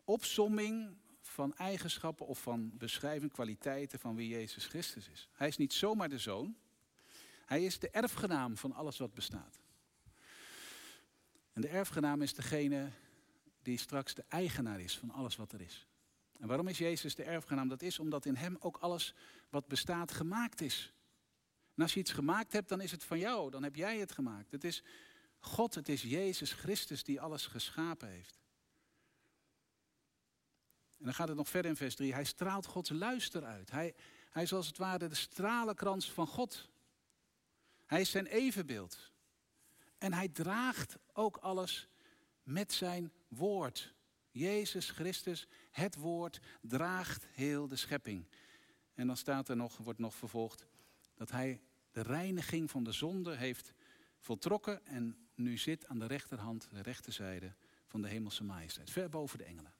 opsomming 0.04 0.98
van 1.22 1.56
eigenschappen 1.56 2.28
of 2.28 2.42
van 2.42 2.78
beschrijving, 2.78 3.32
kwaliteiten 3.32 4.00
van 4.00 4.16
wie 4.16 4.28
Jezus 4.28 4.66
Christus 4.66 5.10
is. 5.10 5.30
Hij 5.32 5.48
is 5.48 5.58
niet 5.58 5.74
zomaar 5.74 6.10
de 6.10 6.18
zoon. 6.18 6.56
Hij 7.46 7.66
is 7.66 7.80
de 7.80 7.90
erfgenaam 7.90 8.58
van 8.58 8.74
alles 8.74 8.98
wat 8.98 9.14
bestaat. 9.14 9.60
En 11.54 11.62
de 11.62 11.68
erfgenaam 11.68 12.22
is 12.22 12.34
degene 12.34 12.92
die 13.62 13.78
straks 13.78 14.14
de 14.14 14.24
eigenaar 14.28 14.80
is 14.80 14.98
van 14.98 15.12
alles 15.12 15.36
wat 15.36 15.52
er 15.52 15.62
is. 15.62 15.88
En 16.40 16.48
waarom 16.48 16.68
is 16.68 16.78
Jezus 16.78 17.16
de 17.16 17.24
erfgenaam? 17.24 17.68
Dat 17.68 17.82
is 17.82 18.00
omdat 18.00 18.26
in 18.26 18.36
hem 18.36 18.58
ook 18.60 18.78
alles 18.78 19.14
wat 19.50 19.68
bestaat 19.68 20.12
gemaakt 20.12 20.62
is. 20.62 20.94
En 21.76 21.84
als 21.84 21.94
je 21.94 22.00
iets 22.00 22.12
gemaakt 22.12 22.54
hebt, 22.54 22.70
dan 22.70 22.82
is 22.82 22.92
het 22.92 23.04
van 23.04 23.20
jou. 23.20 23.52
Dan 23.52 23.64
heb 23.64 23.76
jij 23.76 23.98
het 23.98 24.12
gemaakt. 24.12 24.52
Het 24.52 24.64
is 24.64 24.84
God, 25.40 25.76
het 25.76 25.90
is 25.90 26.02
Jezus 26.02 26.54
Christus 26.54 27.04
die 27.04 27.22
alles 27.22 27.46
geschapen 27.46 28.10
heeft. 28.10 28.40
En 30.98 31.06
dan 31.06 31.14
gaat 31.14 31.28
het 31.28 31.38
nog 31.38 31.50
verder 31.50 31.72
in 31.72 31.78
vers 31.78 31.96
3. 31.96 32.14
Hij 32.14 32.24
straalt 32.24 32.66
Gods 32.66 32.90
luister 32.90 33.44
uit. 33.44 33.72
Hij, 33.72 33.96
hij 34.30 34.44
is 34.44 34.54
als 34.54 34.68
het 34.68 34.78
ware 34.78 35.08
de 35.08 35.16
stralenkrans 35.16 36.12
van 36.12 36.28
God. 36.28 36.70
Hij 37.86 38.02
is 38.02 38.10
zijn 38.10 38.26
evenbeeld. 38.26 39.12
En 39.98 40.14
hij 40.14 40.28
draagt 40.28 40.98
ook 41.14 41.38
alles 41.38 41.88
met 42.44 42.74
zijn 42.74 43.14
woord. 43.28 43.94
Jezus 44.32 44.90
Christus, 44.90 45.48
het 45.72 45.96
woord, 45.96 46.40
draagt 46.62 47.28
heel 47.32 47.68
de 47.68 47.76
schepping. 47.76 48.28
En 48.94 49.08
dan 49.08 49.18
staat 49.18 49.50
er 49.50 49.56
nog, 49.56 49.78
wordt 49.78 50.00
nog 50.00 50.16
vervolgd, 50.16 50.66
dat 51.22 51.32
hij 51.32 51.62
de 51.92 52.02
reiniging 52.02 52.72
van 52.72 52.84
de 52.84 52.92
zonde 52.92 53.36
heeft 53.36 53.74
voltrokken 54.20 54.86
en 54.86 55.28
nu 55.36 55.58
zit 55.58 55.88
aan 55.88 56.00
de 56.00 56.06
rechterhand, 56.06 56.68
de 56.72 56.82
rechterzijde 56.82 57.54
van 57.88 58.02
de 58.02 58.08
hemelse 58.08 58.44
majesteit, 58.44 58.90
ver 58.90 59.10
boven 59.10 59.38
de 59.38 59.44
engelen. 59.44 59.74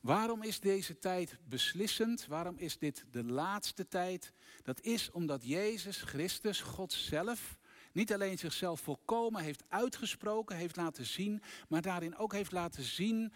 Waarom 0.00 0.42
is 0.42 0.60
deze 0.60 0.98
tijd 0.98 1.38
beslissend? 1.44 2.26
Waarom 2.26 2.58
is 2.58 2.78
dit 2.78 3.04
de 3.10 3.24
laatste 3.24 3.88
tijd? 3.88 4.32
Dat 4.62 4.80
is 4.80 5.10
omdat 5.10 5.46
Jezus 5.46 6.02
Christus, 6.02 6.60
God 6.60 6.92
zelf, 6.92 7.58
niet 7.92 8.12
alleen 8.12 8.38
zichzelf 8.38 8.80
volkomen 8.80 9.42
heeft 9.42 9.64
uitgesproken, 9.68 10.56
heeft 10.56 10.76
laten 10.76 11.06
zien, 11.06 11.42
maar 11.68 11.82
daarin 11.82 12.16
ook 12.16 12.32
heeft 12.32 12.52
laten 12.52 12.82
zien 12.82 13.32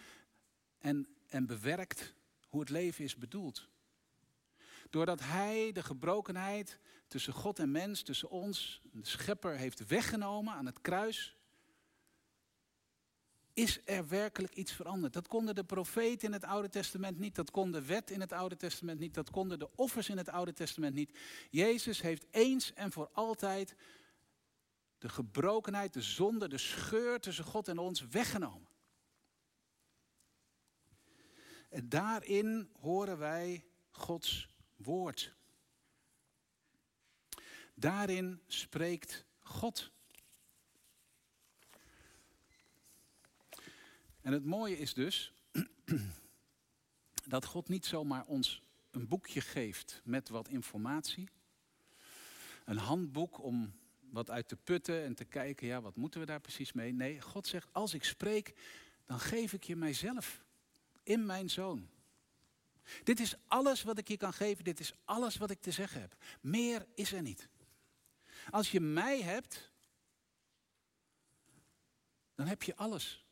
en, 0.78 1.08
en 1.28 1.46
bewerkt 1.46 2.14
hoe 2.48 2.60
het 2.60 2.70
leven 2.70 3.04
is 3.04 3.16
bedoeld. 3.16 3.68
Doordat 4.90 5.20
Hij 5.20 5.72
de 5.72 5.82
gebrokenheid 5.82 6.78
tussen 7.06 7.32
God 7.32 7.58
en 7.58 7.70
mens, 7.70 8.02
tussen 8.02 8.30
ons, 8.30 8.80
de 8.92 9.06
schepper, 9.06 9.56
heeft 9.56 9.86
weggenomen 9.86 10.54
aan 10.54 10.66
het 10.66 10.80
kruis, 10.80 11.36
is 13.52 13.80
er 13.84 14.08
werkelijk 14.08 14.54
iets 14.54 14.72
veranderd. 14.72 15.12
Dat 15.12 15.28
konden 15.28 15.54
de 15.54 15.64
profeten 15.64 16.26
in 16.26 16.32
het 16.32 16.44
Oude 16.44 16.68
Testament 16.68 17.18
niet, 17.18 17.34
dat 17.34 17.50
kon 17.50 17.70
de 17.70 17.84
wet 17.84 18.10
in 18.10 18.20
het 18.20 18.32
Oude 18.32 18.56
Testament 18.56 18.98
niet, 18.98 19.14
dat 19.14 19.30
konden 19.30 19.58
de 19.58 19.70
offers 19.76 20.08
in 20.08 20.16
het 20.16 20.28
Oude 20.28 20.52
Testament 20.52 20.94
niet. 20.94 21.18
Jezus 21.50 22.00
heeft 22.00 22.26
eens 22.30 22.72
en 22.72 22.92
voor 22.92 23.10
altijd 23.12 23.74
de 24.98 25.08
gebrokenheid, 25.08 25.92
de 25.92 26.02
zonde, 26.02 26.48
de 26.48 26.58
scheur 26.58 27.20
tussen 27.20 27.44
God 27.44 27.68
en 27.68 27.78
ons 27.78 28.08
weggenomen. 28.08 28.68
En 31.68 31.88
daarin 31.88 32.70
horen 32.80 33.18
wij 33.18 33.64
Gods 33.90 34.48
woord. 34.82 35.34
Daarin 37.74 38.40
spreekt 38.46 39.24
God. 39.38 39.90
En 44.20 44.32
het 44.32 44.44
mooie 44.44 44.78
is 44.78 44.94
dus 44.94 45.32
dat 47.24 47.44
God 47.44 47.68
niet 47.68 47.86
zomaar 47.86 48.24
ons 48.24 48.62
een 48.90 49.08
boekje 49.08 49.40
geeft 49.40 50.00
met 50.04 50.28
wat 50.28 50.48
informatie. 50.48 51.28
Een 52.64 52.76
handboek 52.76 53.42
om 53.42 53.72
wat 54.00 54.30
uit 54.30 54.48
te 54.48 54.56
putten 54.56 55.04
en 55.04 55.14
te 55.14 55.24
kijken, 55.24 55.66
ja, 55.66 55.80
wat 55.80 55.96
moeten 55.96 56.20
we 56.20 56.26
daar 56.26 56.40
precies 56.40 56.72
mee? 56.72 56.92
Nee, 56.92 57.20
God 57.20 57.46
zegt, 57.46 57.68
als 57.72 57.94
ik 57.94 58.04
spreek, 58.04 58.54
dan 59.06 59.20
geef 59.20 59.52
ik 59.52 59.64
je 59.64 59.76
mijzelf 59.76 60.44
in 61.02 61.26
mijn 61.26 61.50
zoon. 61.50 61.88
Dit 63.02 63.20
is 63.20 63.34
alles 63.46 63.82
wat 63.82 63.98
ik 63.98 64.08
je 64.08 64.16
kan 64.16 64.32
geven, 64.32 64.64
dit 64.64 64.80
is 64.80 64.92
alles 65.04 65.36
wat 65.36 65.50
ik 65.50 65.60
te 65.60 65.70
zeggen 65.70 66.00
heb. 66.00 66.16
Meer 66.40 66.86
is 66.94 67.12
er 67.12 67.22
niet. 67.22 67.48
Als 68.50 68.70
je 68.70 68.80
mij 68.80 69.22
hebt, 69.22 69.70
dan 72.34 72.46
heb 72.46 72.62
je 72.62 72.76
alles. 72.76 73.24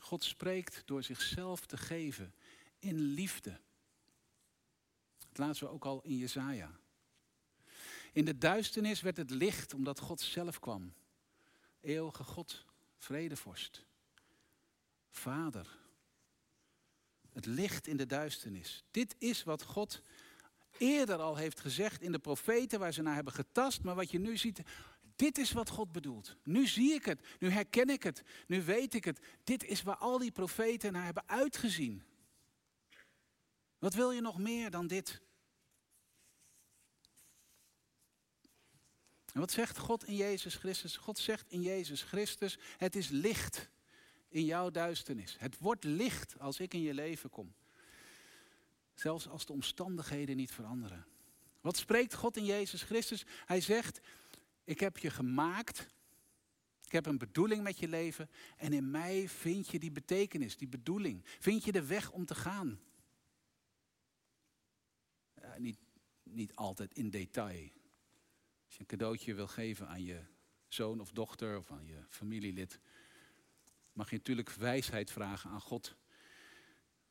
God 0.00 0.24
spreekt 0.24 0.82
door 0.84 1.02
zichzelf 1.02 1.66
te 1.66 1.76
geven 1.76 2.34
in 2.78 2.96
liefde. 2.96 3.60
Dat 5.18 5.38
laten 5.38 5.64
we 5.64 5.70
ook 5.70 5.84
al 5.84 6.02
in 6.02 6.16
Jezaja. 6.16 6.78
In 8.12 8.24
de 8.24 8.38
duisternis 8.38 9.00
werd 9.00 9.16
het 9.16 9.30
licht 9.30 9.74
omdat 9.74 10.00
God 10.00 10.20
zelf 10.20 10.60
kwam. 10.60 10.94
Eeuwige 11.80 12.24
God, 12.24 12.64
vredevorst, 13.04 13.84
Vader. 15.10 15.78
Het 17.32 17.46
licht 17.46 17.86
in 17.86 17.96
de 17.96 18.06
duisternis. 18.06 18.84
Dit 18.90 19.14
is 19.18 19.42
wat 19.42 19.62
God 19.62 20.02
eerder 20.78 21.16
al 21.16 21.36
heeft 21.36 21.60
gezegd 21.60 22.02
in 22.02 22.12
de 22.12 22.18
profeten 22.18 22.78
waar 22.78 22.92
ze 22.92 23.02
naar 23.02 23.14
hebben 23.14 23.32
getast, 23.32 23.82
maar 23.82 23.94
wat 23.94 24.10
je 24.10 24.18
nu 24.18 24.36
ziet, 24.36 24.62
dit 25.16 25.38
is 25.38 25.52
wat 25.52 25.68
God 25.68 25.92
bedoelt. 25.92 26.36
Nu 26.42 26.66
zie 26.66 26.92
ik 26.92 27.04
het, 27.04 27.20
nu 27.38 27.48
herken 27.48 27.88
ik 27.88 28.02
het, 28.02 28.22
nu 28.46 28.62
weet 28.62 28.94
ik 28.94 29.04
het. 29.04 29.20
Dit 29.44 29.64
is 29.64 29.82
waar 29.82 29.96
al 29.96 30.18
die 30.18 30.32
profeten 30.32 30.92
naar 30.92 31.04
hebben 31.04 31.28
uitgezien. 31.28 32.02
Wat 33.78 33.94
wil 33.94 34.10
je 34.10 34.20
nog 34.20 34.38
meer 34.38 34.70
dan 34.70 34.86
dit? 34.86 35.20
En 39.34 39.40
wat 39.40 39.50
zegt 39.50 39.78
God 39.78 40.04
in 40.04 40.16
Jezus 40.16 40.54
Christus? 40.54 40.96
God 40.96 41.18
zegt 41.18 41.50
in 41.50 41.62
Jezus 41.62 42.02
Christus, 42.02 42.58
het 42.76 42.96
is 42.96 43.08
licht 43.08 43.70
in 44.28 44.44
jouw 44.44 44.70
duisternis. 44.70 45.36
Het 45.38 45.58
wordt 45.58 45.84
licht 45.84 46.38
als 46.38 46.60
ik 46.60 46.74
in 46.74 46.80
je 46.80 46.94
leven 46.94 47.30
kom. 47.30 47.54
Zelfs 48.94 49.28
als 49.28 49.46
de 49.46 49.52
omstandigheden 49.52 50.36
niet 50.36 50.52
veranderen. 50.52 51.06
Wat 51.60 51.76
spreekt 51.76 52.14
God 52.14 52.36
in 52.36 52.44
Jezus 52.44 52.82
Christus? 52.82 53.24
Hij 53.46 53.60
zegt, 53.60 54.00
ik 54.64 54.80
heb 54.80 54.98
je 54.98 55.10
gemaakt. 55.10 55.88
Ik 56.84 56.92
heb 56.92 57.06
een 57.06 57.18
bedoeling 57.18 57.62
met 57.62 57.78
je 57.78 57.88
leven. 57.88 58.30
En 58.56 58.72
in 58.72 58.90
mij 58.90 59.28
vind 59.28 59.68
je 59.68 59.78
die 59.78 59.92
betekenis, 59.92 60.56
die 60.56 60.68
bedoeling. 60.68 61.22
Vind 61.38 61.64
je 61.64 61.72
de 61.72 61.86
weg 61.86 62.10
om 62.10 62.26
te 62.26 62.34
gaan. 62.34 62.80
niet, 65.58 65.78
niet 66.22 66.54
altijd 66.54 66.94
in 66.94 67.10
detail. 67.10 67.70
Als 68.64 68.74
je 68.74 68.80
een 68.80 68.86
cadeautje 68.86 69.34
wil 69.34 69.48
geven 69.48 69.88
aan 69.88 70.04
je 70.04 70.20
zoon 70.68 71.00
of 71.00 71.10
dochter 71.12 71.58
of 71.58 71.70
aan 71.70 71.86
je 71.86 72.04
familielid, 72.08 72.80
mag 73.92 74.10
je 74.10 74.16
natuurlijk 74.16 74.50
wijsheid 74.50 75.10
vragen 75.10 75.50
aan 75.50 75.60
God. 75.60 75.96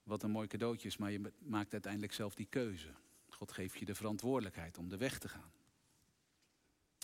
Wat 0.04 0.24
een 0.24 0.32
mooi 0.32 0.48
cadeautje 0.48 0.88
is, 0.88 0.98
maar 0.98 1.12
je 1.12 1.32
maakt 1.40 1.74
uiteindelijk 1.74 2.14
zelf 2.14 2.36
die 2.36 2.46
keuze. 2.46 2.94
God 3.30 3.52
geeft 3.52 3.80
je 3.80 3.86
de 3.86 3.96
verantwoordelijkheid 3.96 4.78
om 4.78 4.90
de 4.90 4.98
weg 4.98 5.20
te 5.20 5.30
gaan. 5.30 5.52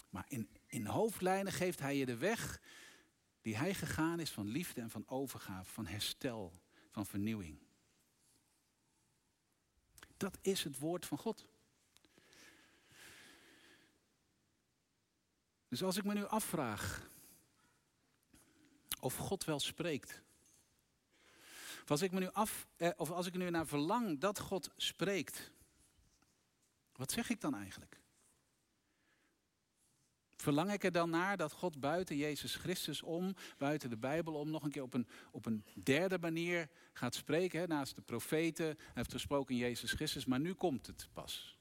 Maar 0.09 0.25
in, 0.27 0.49
in 0.67 0.85
hoofdlijnen 0.85 1.53
geeft 1.53 1.79
hij 1.79 1.97
je 1.97 2.05
de 2.05 2.17
weg 2.17 2.61
die 3.41 3.57
hij 3.57 3.73
gegaan 3.73 4.19
is 4.19 4.31
van 4.31 4.47
liefde 4.47 4.81
en 4.81 4.89
van 4.89 5.07
overgave, 5.07 5.71
van 5.71 5.85
herstel, 5.85 6.53
van 6.89 7.05
vernieuwing. 7.05 7.59
Dat 10.17 10.37
is 10.41 10.63
het 10.63 10.79
woord 10.79 11.05
van 11.05 11.17
God. 11.17 11.48
Dus 15.69 15.83
als 15.83 15.97
ik 15.97 16.03
me 16.03 16.13
nu 16.13 16.25
afvraag 16.25 17.09
of 18.99 19.15
God 19.15 19.43
wel 19.43 19.59
spreekt, 19.59 20.21
of 21.81 21.91
als 21.91 22.01
ik 22.01 22.11
me 22.11 22.19
nu 22.19 22.29
af, 22.31 22.67
eh, 22.75 22.89
of 22.95 23.11
als 23.11 23.25
ik 23.25 23.33
nu 23.33 23.49
naar 23.49 23.67
verlang 23.67 24.19
dat 24.19 24.39
God 24.39 24.69
spreekt, 24.75 25.51
wat 26.95 27.11
zeg 27.11 27.29
ik 27.29 27.41
dan 27.41 27.55
eigenlijk? 27.55 27.99
Verlang 30.35 30.71
ik 30.71 30.83
er 30.83 30.91
dan 30.91 31.09
naar 31.09 31.37
dat 31.37 31.51
God 31.51 31.79
buiten 31.79 32.17
Jezus 32.17 32.55
Christus 32.55 33.01
om, 33.01 33.35
buiten 33.57 33.89
de 33.89 33.97
Bijbel 33.97 34.33
om, 34.33 34.49
nog 34.49 34.63
een 34.63 34.71
keer 34.71 34.81
op 34.81 34.93
een, 34.93 35.07
op 35.31 35.45
een 35.45 35.65
derde 35.83 36.17
manier 36.19 36.69
gaat 36.93 37.15
spreken? 37.15 37.69
Naast 37.69 37.95
de 37.95 38.01
profeten, 38.01 38.65
hij 38.65 38.75
heeft 38.93 39.11
gesproken 39.11 39.55
in 39.55 39.61
Jezus 39.61 39.91
Christus, 39.91 40.25
maar 40.25 40.39
nu 40.39 40.53
komt 40.53 40.87
het 40.87 41.09
pas. 41.13 41.57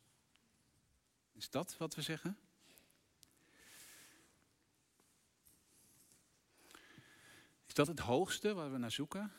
Is 1.33 1.51
dat 1.51 1.77
wat 1.77 1.95
we 1.95 2.03
zeggen? 2.03 2.39
Dat 7.79 7.87
het 7.87 7.99
hoogste 7.99 8.55
waar 8.55 8.73
we 8.73 8.79
naar 8.79 8.91
zoeken? 8.91 9.33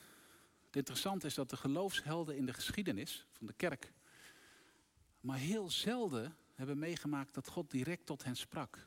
Het 0.66 0.76
interessante 0.76 1.28
is 1.28 1.34
dat 1.34 1.50
de 1.50 1.58
geloofshelden 1.58 2.36
in 2.36 2.46
de 2.46 2.54
geschiedenis 2.54 3.28
van 3.32 3.48
de 3.48 3.54
kerk 3.54 3.94
maar 5.20 5.38
heel 5.38 5.70
zelden 5.70 6.36
hebben 6.56 6.80
meegemaakt 6.80 7.34
dat 7.34 7.48
God 7.48 7.72
direct 7.72 8.06
tot 8.06 8.24
hen 8.24 8.36
sprak. 8.36 8.84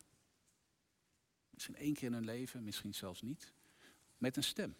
Misschien 1.50 1.76
één 1.76 1.94
keer 1.94 2.08
in 2.08 2.12
hun 2.12 2.24
leven, 2.24 2.62
misschien 2.62 2.94
zelfs 2.94 3.22
niet. 3.22 3.52
Met 4.18 4.36
een 4.36 4.42
stem. 4.42 4.76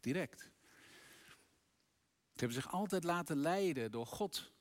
Direct. 0.00 0.40
Ze 0.40 2.40
hebben 2.40 2.62
zich 2.62 2.72
altijd 2.72 3.04
laten 3.04 3.36
leiden 3.36 3.90
door 3.90 4.06
God. 4.06 4.52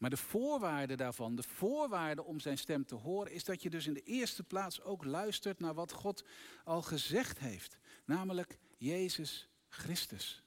Maar 0.00 0.10
de 0.10 0.16
voorwaarde 0.16 0.96
daarvan, 0.96 1.36
de 1.36 1.42
voorwaarde 1.42 2.24
om 2.24 2.40
zijn 2.40 2.58
stem 2.58 2.84
te 2.84 2.94
horen, 2.94 3.32
is 3.32 3.44
dat 3.44 3.62
je 3.62 3.70
dus 3.70 3.86
in 3.86 3.94
de 3.94 4.02
eerste 4.02 4.42
plaats 4.42 4.82
ook 4.82 5.04
luistert 5.04 5.60
naar 5.60 5.74
wat 5.74 5.92
God 5.92 6.24
al 6.64 6.82
gezegd 6.82 7.38
heeft. 7.38 7.78
Namelijk 8.04 8.58
Jezus 8.76 9.48
Christus. 9.68 10.42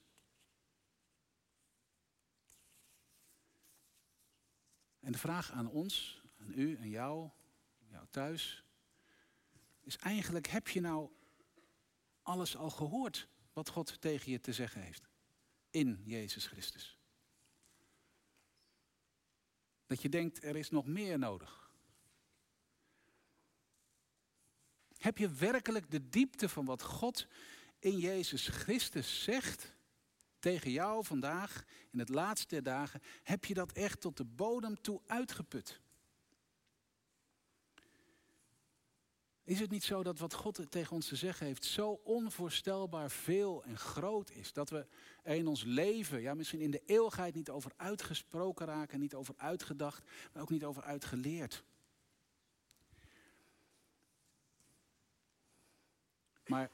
En 5.00 5.12
de 5.12 5.18
vraag 5.18 5.52
aan 5.52 5.70
ons, 5.70 6.24
aan 6.40 6.52
u 6.56 6.76
en 6.76 6.90
jou, 6.90 7.30
jou 7.90 8.06
thuis, 8.10 8.66
is 9.82 9.98
eigenlijk, 9.98 10.48
heb 10.48 10.68
je 10.68 10.82
nou 10.82 11.10
alles 12.22 12.56
al 12.58 12.70
gehoord 12.70 13.28
wat 13.52 13.70
God 13.70 14.02
tegen 14.02 14.32
je 14.32 14.40
te 14.40 14.54
zeggen 14.54 14.82
heeft? 14.82 15.10
In 15.70 16.02
Jezus 16.04 16.48
Christus. 16.48 17.03
Dat 19.94 20.02
je 20.02 20.10
denkt, 20.10 20.44
er 20.44 20.56
is 20.56 20.70
nog 20.70 20.86
meer 20.86 21.20
nodig. 21.20 21.72
Heb 24.98 25.18
je 25.18 25.30
werkelijk 25.30 25.92
de 25.92 26.10
diepte 26.10 26.50
van 26.50 26.66
wat 26.66 26.84
God 26.84 27.28
in 27.80 27.98
Jezus 27.98 28.48
Christus 28.48 29.24
zegt 29.24 29.74
tegen 30.40 30.72
jou 30.72 31.06
vandaag, 31.06 31.64
in 31.90 32.00
het 32.00 32.10
laatste 32.10 32.48
der 32.48 32.64
dagen, 32.64 33.02
heb 33.24 33.46
je 33.46 33.54
dat 33.54 33.72
echt 33.72 34.02
tot 34.02 34.18
de 34.18 34.26
bodem 34.26 34.82
toe 34.82 35.02
uitgeput? 35.08 35.82
Is 39.44 39.60
het 39.60 39.72
niet 39.72 39.84
zo 39.84 40.04
dat 40.04 40.20
wat 40.20 40.34
God 40.34 40.72
tegen 40.72 40.96
ons 40.96 41.08
te 41.08 41.16
zeggen 41.16 41.46
heeft 41.46 41.66
zo 41.66 41.90
onvoorstelbaar 42.04 43.12
veel 43.12 43.64
en 43.64 43.78
groot 43.78 44.30
is, 44.30 44.54
dat 44.54 44.70
we 44.70 44.88
er 45.24 45.36
in 45.36 45.48
ons 45.48 45.64
leven, 45.64 46.22
ja 46.22 46.34
misschien 46.34 46.60
in 46.62 46.72
de 46.72 46.84
eeuwigheid 46.86 47.36
niet 47.36 47.50
over 47.50 47.72
uitgesproken 47.76 48.66
raken, 48.66 49.00
niet 49.00 49.16
over 49.16 49.34
uitgedacht, 49.38 50.04
maar 50.34 50.42
ook 50.42 50.50
niet 50.50 50.64
over 50.64 50.84
uitgeleerd? 50.84 51.64
Maar, 56.48 56.70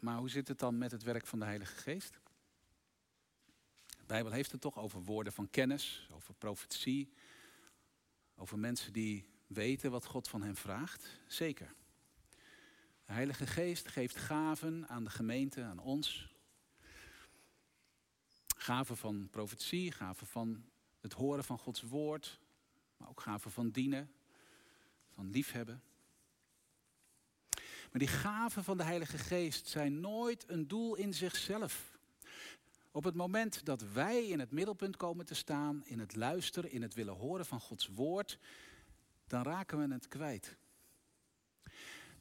maar 0.00 0.18
hoe 0.18 0.30
zit 0.30 0.48
het 0.48 0.58
dan 0.58 0.78
met 0.78 0.90
het 0.90 1.02
werk 1.02 1.26
van 1.26 1.38
de 1.38 1.44
Heilige 1.44 1.76
Geest? 1.76 2.20
De 3.86 4.06
Bijbel 4.06 4.32
heeft 4.32 4.52
het 4.52 4.60
toch 4.60 4.78
over 4.78 5.02
woorden 5.02 5.32
van 5.32 5.50
kennis, 5.50 6.08
over 6.12 6.34
profetie, 6.34 7.12
over 8.36 8.58
mensen 8.58 8.92
die 8.92 9.26
weten 9.46 9.90
wat 9.90 10.04
God 10.04 10.28
van 10.28 10.42
hen 10.42 10.56
vraagt. 10.56 11.20
Zeker. 11.26 11.74
De 13.04 13.12
Heilige 13.12 13.46
Geest 13.46 13.88
geeft 13.88 14.16
gaven 14.16 14.88
aan 14.88 15.04
de 15.04 15.10
gemeente, 15.10 15.62
aan 15.62 15.78
ons. 15.78 16.30
Gaven 18.56 18.96
van 18.96 19.28
profetie, 19.30 19.92
gaven 19.92 20.26
van 20.26 20.64
het 21.00 21.12
horen 21.12 21.44
van 21.44 21.58
Gods 21.58 21.82
woord, 21.82 22.40
maar 22.96 23.08
ook 23.08 23.20
gaven 23.20 23.50
van 23.50 23.70
dienen, 23.70 24.12
van 25.08 25.30
liefhebben. 25.30 25.82
Maar 27.90 28.00
die 28.00 28.08
gaven 28.08 28.64
van 28.64 28.76
de 28.76 28.82
Heilige 28.82 29.18
Geest 29.18 29.68
zijn 29.68 30.00
nooit 30.00 30.44
een 30.48 30.68
doel 30.68 30.94
in 30.94 31.14
zichzelf. 31.14 31.98
Op 32.90 33.04
het 33.04 33.14
moment 33.14 33.64
dat 33.64 33.82
wij 33.82 34.26
in 34.26 34.40
het 34.40 34.50
middelpunt 34.50 34.96
komen 34.96 35.26
te 35.26 35.34
staan, 35.34 35.84
in 35.84 35.98
het 35.98 36.16
luisteren, 36.16 36.70
in 36.70 36.82
het 36.82 36.94
willen 36.94 37.14
horen 37.14 37.46
van 37.46 37.60
Gods 37.60 37.86
woord, 37.86 38.38
dan 39.26 39.42
raken 39.42 39.78
we 39.88 39.94
het 39.94 40.08
kwijt. 40.08 40.56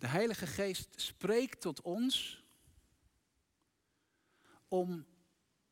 De 0.02 0.08
Heilige 0.08 0.48
Geest 0.48 0.88
spreekt 0.96 1.62
tot 1.62 1.82
ons 1.82 2.44
om 4.68 5.06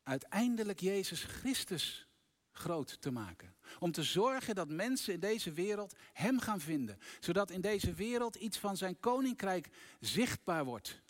uiteindelijk 0.02 0.80
Jezus 0.80 1.22
Christus 1.22 2.08
groot 2.52 3.00
te 3.00 3.10
maken. 3.10 3.54
Om 3.78 3.92
te 3.92 4.02
zorgen 4.02 4.54
dat 4.54 4.68
mensen 4.68 5.14
in 5.14 5.20
deze 5.20 5.52
wereld 5.52 5.94
Hem 6.12 6.40
gaan 6.40 6.60
vinden. 6.60 6.98
Zodat 7.20 7.50
in 7.50 7.60
deze 7.60 7.92
wereld 7.92 8.34
iets 8.34 8.58
van 8.58 8.76
Zijn 8.76 9.00
koninkrijk 9.00 9.68
zichtbaar 10.00 10.64
wordt. 10.64 11.00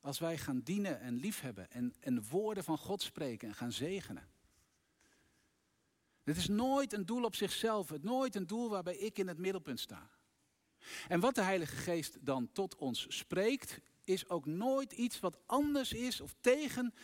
Als 0.00 0.18
wij 0.18 0.38
gaan 0.38 0.60
dienen 0.60 1.00
en 1.00 1.16
liefhebben 1.16 1.70
en, 1.70 1.94
en 2.00 2.28
woorden 2.28 2.64
van 2.64 2.78
God 2.78 3.02
spreken 3.02 3.48
en 3.48 3.54
gaan 3.54 3.72
zegenen. 3.72 4.28
Het 6.22 6.36
is 6.36 6.48
nooit 6.48 6.92
een 6.92 7.06
doel 7.06 7.24
op 7.24 7.34
zichzelf, 7.34 7.88
het 7.88 8.02
nooit 8.02 8.34
een 8.34 8.46
doel 8.46 8.68
waarbij 8.68 8.96
ik 8.96 9.18
in 9.18 9.28
het 9.28 9.38
middelpunt 9.38 9.80
sta. 9.80 10.10
En 11.08 11.20
wat 11.20 11.34
de 11.34 11.42
Heilige 11.42 11.76
Geest 11.76 12.16
dan 12.20 12.52
tot 12.52 12.76
ons 12.76 13.06
spreekt, 13.08 13.80
is 14.04 14.28
ook 14.28 14.46
nooit 14.46 14.92
iets 14.92 15.20
wat 15.20 15.38
anders 15.46 15.92
is 15.92 16.20
of 16.20 16.34
tegen 16.40 16.94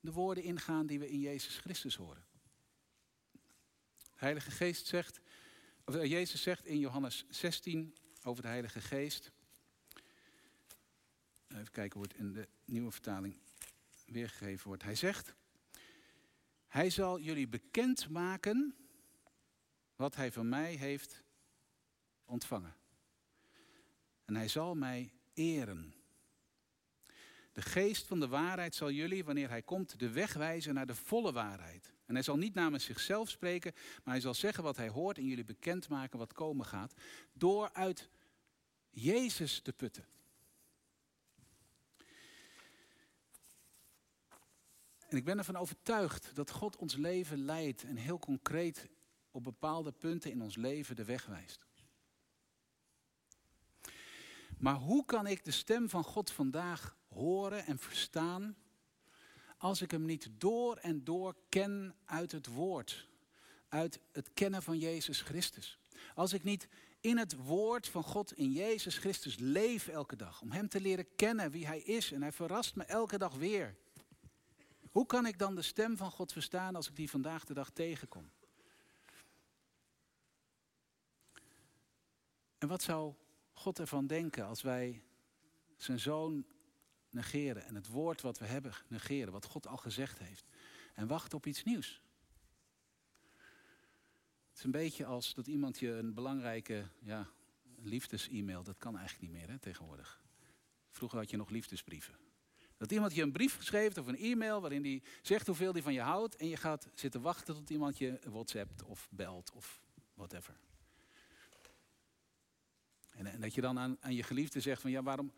de 0.00 0.12
woorden 0.12 0.44
ingaan 0.44 0.86
die 0.86 0.98
we 0.98 1.10
in 1.10 1.20
Jezus 1.20 1.58
Christus 1.58 1.96
horen. 1.96 2.24
De 4.02 4.26
Heilige 4.26 4.50
Geest 4.50 4.86
zegt, 4.86 5.20
of 5.84 5.94
eh, 5.94 6.10
Jezus 6.10 6.42
zegt 6.42 6.66
in 6.66 6.78
Johannes 6.78 7.24
16 7.28 7.94
over 8.22 8.42
de 8.42 8.48
Heilige 8.48 8.80
Geest. 8.80 9.32
Even 11.48 11.70
kijken 11.70 11.98
hoe 12.00 12.08
het 12.08 12.18
in 12.18 12.32
de 12.32 12.48
nieuwe 12.64 12.90
vertaling 12.90 13.36
weergegeven 14.06 14.66
wordt. 14.66 14.82
Hij 14.82 14.94
zegt, 14.94 15.34
hij 16.66 16.90
zal 16.90 17.20
jullie 17.20 17.48
bekend 17.48 18.08
maken 18.08 18.74
wat 19.96 20.16
hij 20.16 20.32
van 20.32 20.48
mij 20.48 20.74
heeft 20.74 21.22
ontvangen. 22.24 22.79
En 24.30 24.36
hij 24.36 24.48
zal 24.48 24.74
mij 24.74 25.12
eren. 25.34 25.94
De 27.52 27.62
geest 27.62 28.06
van 28.06 28.20
de 28.20 28.28
waarheid 28.28 28.74
zal 28.74 28.90
jullie, 28.90 29.24
wanneer 29.24 29.48
hij 29.48 29.62
komt, 29.62 29.98
de 29.98 30.10
weg 30.10 30.32
wijzen 30.32 30.74
naar 30.74 30.86
de 30.86 30.94
volle 30.94 31.32
waarheid. 31.32 31.92
En 32.06 32.14
hij 32.14 32.22
zal 32.22 32.36
niet 32.36 32.54
namens 32.54 32.84
zichzelf 32.84 33.30
spreken, 33.30 33.72
maar 33.74 34.14
hij 34.14 34.22
zal 34.22 34.34
zeggen 34.34 34.64
wat 34.64 34.76
hij 34.76 34.88
hoort 34.88 35.18
en 35.18 35.26
jullie 35.26 35.44
bekendmaken 35.44 36.18
wat 36.18 36.32
komen 36.32 36.66
gaat, 36.66 36.94
door 37.32 37.72
uit 37.72 38.10
Jezus 38.90 39.60
te 39.60 39.72
putten. 39.72 40.06
En 45.08 45.16
ik 45.16 45.24
ben 45.24 45.38
ervan 45.38 45.56
overtuigd 45.56 46.34
dat 46.34 46.50
God 46.50 46.76
ons 46.76 46.96
leven 46.96 47.44
leidt 47.44 47.82
en 47.82 47.96
heel 47.96 48.18
concreet 48.18 48.88
op 49.30 49.44
bepaalde 49.44 49.92
punten 49.92 50.30
in 50.30 50.42
ons 50.42 50.56
leven 50.56 50.96
de 50.96 51.04
weg 51.04 51.26
wijst. 51.26 51.68
Maar 54.60 54.74
hoe 54.74 55.04
kan 55.04 55.26
ik 55.26 55.44
de 55.44 55.50
stem 55.50 55.88
van 55.88 56.04
God 56.04 56.30
vandaag 56.30 56.96
horen 57.08 57.66
en 57.66 57.78
verstaan 57.78 58.56
als 59.58 59.82
ik 59.82 59.90
hem 59.90 60.04
niet 60.04 60.28
door 60.38 60.76
en 60.76 61.04
door 61.04 61.36
ken 61.48 61.94
uit 62.04 62.32
het 62.32 62.46
woord, 62.46 63.08
uit 63.68 64.00
het 64.12 64.32
kennen 64.32 64.62
van 64.62 64.78
Jezus 64.78 65.20
Christus? 65.20 65.78
Als 66.14 66.32
ik 66.32 66.42
niet 66.42 66.68
in 67.00 67.18
het 67.18 67.36
woord 67.36 67.88
van 67.88 68.02
God, 68.02 68.32
in 68.32 68.52
Jezus 68.52 68.98
Christus, 68.98 69.38
leef 69.38 69.88
elke 69.88 70.16
dag, 70.16 70.40
om 70.40 70.50
hem 70.50 70.68
te 70.68 70.80
leren 70.80 71.14
kennen 71.16 71.50
wie 71.50 71.66
hij 71.66 71.80
is 71.80 72.12
en 72.12 72.22
hij 72.22 72.32
verrast 72.32 72.74
me 72.74 72.84
elke 72.84 73.18
dag 73.18 73.34
weer. 73.34 73.76
Hoe 74.90 75.06
kan 75.06 75.26
ik 75.26 75.38
dan 75.38 75.54
de 75.54 75.62
stem 75.62 75.96
van 75.96 76.10
God 76.10 76.32
verstaan 76.32 76.76
als 76.76 76.88
ik 76.88 76.96
die 76.96 77.10
vandaag 77.10 77.44
de 77.44 77.54
dag 77.54 77.70
tegenkom? 77.70 78.30
En 82.58 82.68
wat 82.68 82.82
zou 82.82 83.14
God 83.60 83.78
ervan 83.78 84.06
denken 84.06 84.46
als 84.46 84.62
wij 84.62 85.02
zijn 85.76 86.00
zoon 86.00 86.44
negeren 87.10 87.64
en 87.64 87.74
het 87.74 87.88
woord 87.88 88.20
wat 88.20 88.38
we 88.38 88.44
hebben 88.44 88.72
negeren, 88.88 89.32
wat 89.32 89.44
God 89.44 89.66
al 89.66 89.76
gezegd 89.76 90.18
heeft, 90.18 90.46
en 90.94 91.06
wachten 91.06 91.38
op 91.38 91.46
iets 91.46 91.64
nieuws? 91.64 92.00
Het 94.48 94.58
is 94.58 94.64
een 94.64 94.70
beetje 94.70 95.04
als 95.04 95.34
dat 95.34 95.46
iemand 95.46 95.78
je 95.78 95.90
een 95.90 96.14
belangrijke 96.14 96.88
ja, 96.98 97.28
liefdes-e-mail, 97.76 98.62
dat 98.62 98.78
kan 98.78 98.98
eigenlijk 98.98 99.32
niet 99.32 99.40
meer 99.40 99.50
hè, 99.50 99.58
tegenwoordig. 99.58 100.22
Vroeger 100.90 101.18
had 101.18 101.30
je 101.30 101.36
nog 101.36 101.50
liefdesbrieven. 101.50 102.18
Dat 102.76 102.92
iemand 102.92 103.14
je 103.14 103.22
een 103.22 103.32
brief 103.32 103.62
schrijft 103.62 103.98
of 103.98 104.06
een 104.06 104.18
e-mail 104.18 104.60
waarin 104.60 104.82
hij 104.84 105.02
zegt 105.22 105.46
hoeveel 105.46 105.72
hij 105.72 105.82
van 105.82 105.92
je 105.92 106.00
houdt. 106.00 106.36
En 106.36 106.48
je 106.48 106.56
gaat 106.56 106.88
zitten 106.94 107.20
wachten 107.20 107.54
tot 107.54 107.70
iemand 107.70 107.98
je 107.98 108.18
whatsappt 108.24 108.82
of 108.82 109.08
belt 109.10 109.52
of 109.52 109.80
whatever. 110.14 110.58
En, 113.26 113.40
dat 113.40 113.54
je 113.54 113.60
dan 113.60 113.78
aan, 113.78 113.96
aan 114.00 114.14
je 114.14 114.22
geliefde 114.22 114.60
zegt 114.60 114.80
van 114.80 114.90
ja, 114.90 115.02
waarom, 115.02 115.32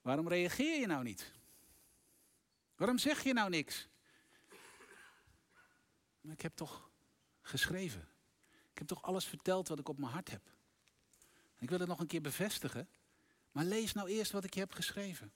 waarom 0.00 0.28
reageer 0.28 0.80
je 0.80 0.86
nou 0.86 1.02
niet? 1.02 1.32
Waarom 2.76 2.98
zeg 2.98 3.22
je 3.22 3.32
nou 3.32 3.50
niks? 3.50 3.88
Maar 6.20 6.32
ik 6.32 6.40
heb 6.40 6.54
toch 6.54 6.90
geschreven. 7.42 8.08
Ik 8.72 8.78
heb 8.78 8.86
toch 8.86 9.02
alles 9.02 9.24
verteld 9.24 9.68
wat 9.68 9.78
ik 9.78 9.88
op 9.88 9.98
mijn 9.98 10.12
hart 10.12 10.30
heb. 10.30 10.42
ik 11.58 11.68
wil 11.68 11.78
het 11.78 11.88
nog 11.88 12.00
een 12.00 12.06
keer 12.06 12.20
bevestigen. 12.20 12.88
Maar 13.52 13.64
lees 13.64 13.92
nou 13.92 14.08
eerst 14.08 14.32
wat 14.32 14.44
ik 14.44 14.54
je 14.54 14.60
heb 14.60 14.72
geschreven. 14.72 15.32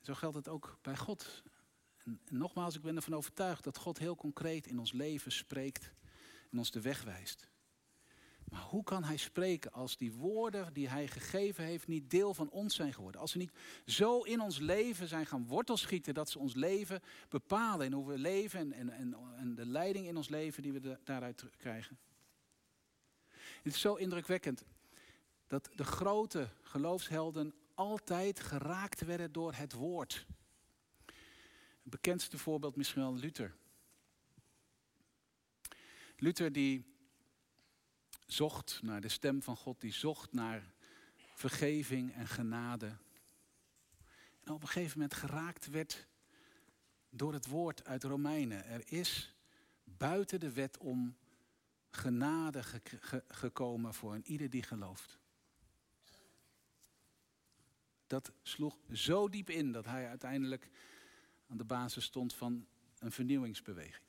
Zo 0.00 0.14
geldt 0.14 0.36
het 0.36 0.48
ook 0.48 0.78
bij 0.82 0.96
God. 0.96 1.42
En, 2.04 2.20
en 2.24 2.36
nogmaals, 2.36 2.74
ik 2.74 2.82
ben 2.82 2.96
ervan 2.96 3.14
overtuigd 3.14 3.64
dat 3.64 3.76
God 3.76 3.98
heel 3.98 4.16
concreet 4.16 4.66
in 4.66 4.78
ons 4.78 4.92
leven 4.92 5.32
spreekt 5.32 5.92
en 6.50 6.58
ons 6.58 6.70
de 6.70 6.80
weg 6.80 7.02
wijst. 7.02 7.48
Maar 8.50 8.60
hoe 8.60 8.82
kan 8.82 9.04
hij 9.04 9.16
spreken 9.16 9.72
als 9.72 9.96
die 9.96 10.12
woorden 10.12 10.72
die 10.72 10.88
hij 10.88 11.08
gegeven 11.08 11.64
heeft 11.64 11.86
niet 11.86 12.10
deel 12.10 12.34
van 12.34 12.50
ons 12.50 12.74
zijn 12.74 12.92
geworden? 12.92 13.20
Als 13.20 13.30
ze 13.30 13.38
niet 13.38 13.52
zo 13.86 14.22
in 14.22 14.40
ons 14.40 14.58
leven 14.58 15.08
zijn 15.08 15.26
gaan 15.26 15.46
wortelschieten 15.46 16.14
dat 16.14 16.30
ze 16.30 16.38
ons 16.38 16.54
leven 16.54 17.02
bepalen 17.28 17.86
en 17.86 17.92
hoe 17.92 18.06
we 18.06 18.18
leven 18.18 18.72
en, 18.72 18.90
en, 18.90 19.14
en, 19.36 19.54
de 19.54 19.66
leiding 19.66 20.06
in 20.06 20.16
ons 20.16 20.28
leven 20.28 20.62
die 20.62 20.72
we 20.72 20.98
daaruit 21.04 21.44
krijgen. 21.56 21.98
Het 23.62 23.74
is 23.74 23.80
zo 23.80 23.94
indrukwekkend 23.94 24.64
dat 25.46 25.70
de 25.74 25.84
grote 25.84 26.48
geloofshelden 26.62 27.54
altijd 27.74 28.40
geraakt 28.40 29.00
werden 29.00 29.32
door 29.32 29.54
het 29.54 29.72
woord. 29.72 30.26
Het 31.82 31.90
bekendste 31.90 32.38
voorbeeld 32.38 32.76
misschien 32.76 33.02
wel 33.02 33.14
Luther. 33.14 33.54
Luther 36.16 36.52
die 36.52 36.84
zocht 38.32 38.82
naar 38.82 39.00
de 39.00 39.08
stem 39.08 39.42
van 39.42 39.56
God, 39.56 39.80
die 39.80 39.92
zocht 39.92 40.32
naar 40.32 40.74
vergeving 41.34 42.14
en 42.14 42.26
genade. 42.26 42.96
En 44.44 44.52
op 44.52 44.62
een 44.62 44.68
gegeven 44.68 44.98
moment 44.98 45.18
geraakt 45.18 45.66
werd 45.66 46.06
door 47.10 47.32
het 47.32 47.46
woord 47.46 47.84
uit 47.84 48.04
Romeinen. 48.04 48.64
Er 48.64 48.92
is 48.92 49.34
buiten 49.84 50.40
de 50.40 50.52
wet 50.52 50.78
om 50.78 51.16
genade 51.90 52.62
gekomen 53.28 53.94
voor 53.94 54.14
een 54.14 54.26
ieder 54.26 54.50
die 54.50 54.62
gelooft 54.62 55.20
dat 58.10 58.32
sloeg 58.42 58.76
zo 58.92 59.28
diep 59.28 59.50
in 59.50 59.72
dat 59.72 59.84
hij 59.84 60.08
uiteindelijk 60.08 60.68
aan 61.46 61.56
de 61.56 61.64
basis 61.64 62.04
stond 62.04 62.34
van 62.34 62.66
een 62.98 63.12
vernieuwingsbeweging. 63.12 64.04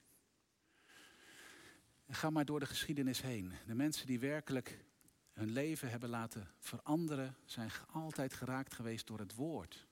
En 2.12 2.18
ga 2.18 2.30
maar 2.30 2.46
door 2.46 2.60
de 2.60 2.66
geschiedenis 2.66 3.22
heen. 3.22 3.54
De 3.68 3.76
mensen 3.76 4.08
die 4.08 4.20
werkelijk 4.20 4.84
hun 5.34 5.52
leven 5.52 5.90
hebben 5.90 6.10
laten 6.10 6.48
veranderen, 6.60 7.36
zijn 7.46 7.72
altijd 7.92 8.34
geraakt 8.34 8.74
geweest 8.74 9.08
door 9.08 9.20
het 9.20 9.36
woord. 9.36 9.88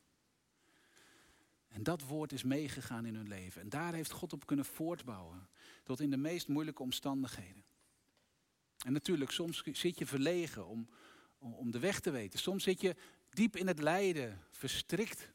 En 1.68 1.84
dat 1.84 2.02
woord 2.02 2.32
is 2.32 2.44
meegegaan 2.44 3.06
in 3.06 3.16
hun 3.16 3.28
leven. 3.28 3.62
En 3.62 3.70
daar 3.70 3.94
heeft 3.94 4.12
God 4.12 4.34
op 4.34 4.46
kunnen 4.46 4.66
voortbouwen. 4.66 5.48
Tot 5.84 6.00
in 6.00 6.10
de 6.10 6.18
meest 6.18 6.48
moeilijke 6.48 6.82
omstandigheden. 6.82 7.64
En 8.86 8.94
natuurlijk, 8.94 9.32
soms 9.32 9.64
zit 9.64 9.98
je 9.98 10.06
verlegen 10.06 10.68
om, 10.68 10.90
om 11.38 11.72
de 11.72 11.80
weg 11.80 12.00
te 12.00 12.12
weten. 12.12 12.40
Soms 12.40 12.64
zit 12.64 12.82
je 12.82 12.96
diep 13.30 13.56
in 13.56 13.68
het 13.68 13.80
lijden, 13.80 14.44
verstrikt. 14.52 15.32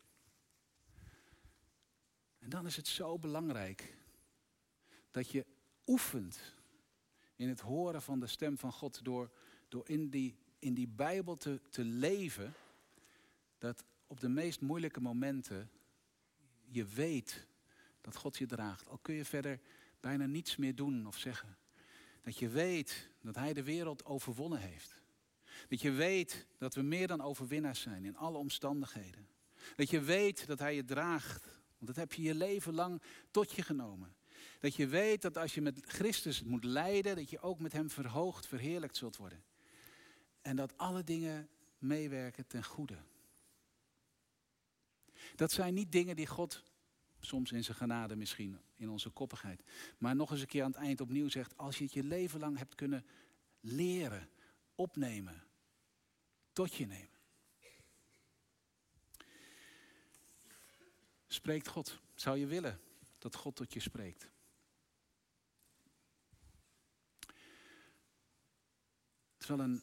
En 2.39 2.51
dan 2.51 2.67
is 2.67 2.77
het 2.77 2.89
zo 2.89 3.19
belangrijk 3.19 3.97
dat 5.11 5.31
je 5.31 5.47
oefent 5.87 6.54
in 7.45 7.51
het 7.51 7.61
horen 7.61 8.03
van 8.03 8.21
de 8.21 8.27
stem 8.27 8.59
van 8.59 8.73
God 8.73 9.05
door, 9.05 9.31
door 9.69 9.89
in, 9.89 10.11
die, 10.11 10.37
in 10.59 10.75
die 10.75 10.89
Bijbel 10.89 11.37
te, 11.37 11.61
te 11.71 11.85
leven, 11.85 12.55
dat 13.59 13.85
op 14.07 14.21
de 14.21 14.29
meest 14.29 14.61
moeilijke 14.61 15.01
momenten 15.01 15.71
je 16.65 16.85
weet 16.85 17.47
dat 18.01 18.17
God 18.17 18.37
je 18.37 18.47
draagt. 18.47 18.89
Al 18.89 18.99
kun 18.99 19.15
je 19.15 19.25
verder 19.25 19.61
bijna 20.01 20.27
niets 20.27 20.57
meer 20.57 20.75
doen 20.75 21.07
of 21.07 21.19
zeggen. 21.19 21.57
Dat 22.23 22.39
je 22.39 22.49
weet 22.49 23.09
dat 23.21 23.35
Hij 23.35 23.53
de 23.53 23.63
wereld 23.63 24.05
overwonnen 24.05 24.61
heeft. 24.61 25.03
Dat 25.69 25.81
je 25.81 25.91
weet 25.91 26.47
dat 26.59 26.75
we 26.75 26.83
meer 26.83 27.07
dan 27.07 27.21
overwinnaars 27.21 27.81
zijn 27.81 28.05
in 28.05 28.17
alle 28.17 28.39
omstandigheden. 28.39 29.29
Dat 29.77 29.91
je 29.91 30.01
weet 30.01 30.47
dat 30.47 30.59
Hij 30.59 30.75
je 30.75 30.85
draagt. 30.85 31.45
Want 31.79 31.87
dat 31.87 31.97
heb 31.97 32.13
je 32.13 32.23
je 32.23 32.35
leven 32.35 32.75
lang 32.75 33.03
tot 33.31 33.53
je 33.53 33.63
genomen. 33.63 34.15
Dat 34.61 34.75
je 34.75 34.87
weet 34.87 35.23
dat 35.23 35.39
als 35.39 35.55
je 35.55 35.61
met 35.61 35.81
Christus 35.87 36.43
moet 36.43 36.65
lijden, 36.65 37.17
dat 37.17 37.31
je 37.31 37.41
ook 37.41 37.59
met 37.59 37.73
Hem 37.73 37.91
verhoogd, 37.91 38.47
verheerlijkt 38.47 38.97
zult 38.97 39.17
worden. 39.17 39.45
En 40.43 40.57
dat 40.57 40.77
alle 40.77 41.05
dingen 41.05 41.49
meewerken 41.79 42.47
ten 42.47 42.65
goede. 42.65 42.99
Dat 45.35 45.53
zijn 45.53 45.75
niet 45.75 45.93
dingen 45.93 46.17
die 46.17 46.27
God, 46.27 46.63
soms 47.21 47.53
in 47.53 47.65
zijn 47.65 47.77
genade 47.77 48.17
misschien, 48.17 48.61
in 48.77 48.89
onze 48.89 49.11
koppigheid, 49.11 49.63
maar 49.99 50.17
nog 50.17 50.31
eens 50.31 50.41
een 50.41 50.47
keer 50.47 50.63
aan 50.63 50.71
het 50.71 50.81
eind 50.81 51.01
opnieuw 51.01 51.29
zegt, 51.29 51.57
als 51.57 51.79
je 51.79 51.85
het 51.85 51.93
je 51.93 52.05
leven 52.05 52.41
lang 52.41 52.59
hebt 52.59 52.75
kunnen 52.75 53.07
leren, 53.61 54.29
opnemen, 54.75 55.45
tot 56.53 56.75
je 56.75 56.87
nemen. 56.87 57.09
Spreekt 61.27 61.69
God. 61.69 62.01
Zou 62.15 62.39
je 62.39 62.47
willen 62.47 62.81
dat 63.19 63.35
God 63.35 63.57
tot 63.57 63.73
je 63.73 63.81
spreekt? 63.81 64.29
Is 69.45 69.57
wel 69.57 69.61
een 69.61 69.83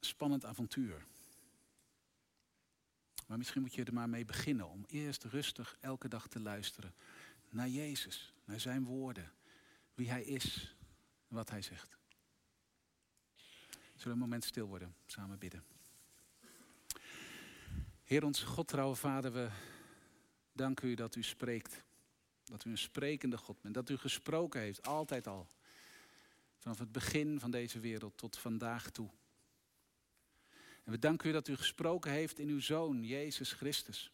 spannend 0.00 0.44
avontuur. 0.44 1.06
Maar 3.26 3.38
misschien 3.38 3.62
moet 3.62 3.74
je 3.74 3.84
er 3.84 3.94
maar 3.94 4.08
mee 4.08 4.24
beginnen 4.24 4.68
om 4.68 4.84
eerst 4.88 5.24
rustig 5.24 5.76
elke 5.80 6.08
dag 6.08 6.28
te 6.28 6.40
luisteren 6.40 6.94
naar 7.50 7.68
Jezus, 7.68 8.32
naar 8.44 8.60
zijn 8.60 8.84
woorden, 8.84 9.32
wie 9.94 10.10
hij 10.10 10.22
is 10.22 10.76
en 11.28 11.34
wat 11.34 11.50
hij 11.50 11.62
zegt. 11.62 11.98
Zullen 13.94 14.12
een 14.12 14.18
moment 14.18 14.44
stil 14.44 14.66
worden, 14.66 14.94
samen 15.06 15.38
bidden. 15.38 15.64
Heer 18.04 18.24
ons 18.24 18.42
God, 18.42 18.68
trouwe 18.68 18.94
Vader, 18.94 19.32
we 19.32 19.50
danken 20.52 20.88
u 20.88 20.94
dat 20.94 21.14
u 21.14 21.22
spreekt. 21.22 21.84
Dat 22.44 22.64
u 22.64 22.70
een 22.70 22.78
sprekende 22.78 23.38
God 23.38 23.60
bent. 23.60 23.74
Dat 23.74 23.88
u 23.88 23.96
gesproken 23.96 24.60
heeft, 24.60 24.86
altijd 24.86 25.26
al. 25.26 25.48
Vanaf 26.58 26.78
het 26.78 26.92
begin 26.92 27.40
van 27.40 27.50
deze 27.50 27.80
wereld 27.80 28.16
tot 28.16 28.38
vandaag 28.38 28.90
toe. 28.90 29.10
En 30.84 30.92
we 30.92 30.98
danken 30.98 31.28
u 31.28 31.32
dat 31.32 31.48
u 31.48 31.56
gesproken 31.56 32.10
heeft 32.10 32.38
in 32.38 32.48
uw 32.48 32.60
Zoon, 32.60 33.04
Jezus 33.04 33.52
Christus. 33.52 34.12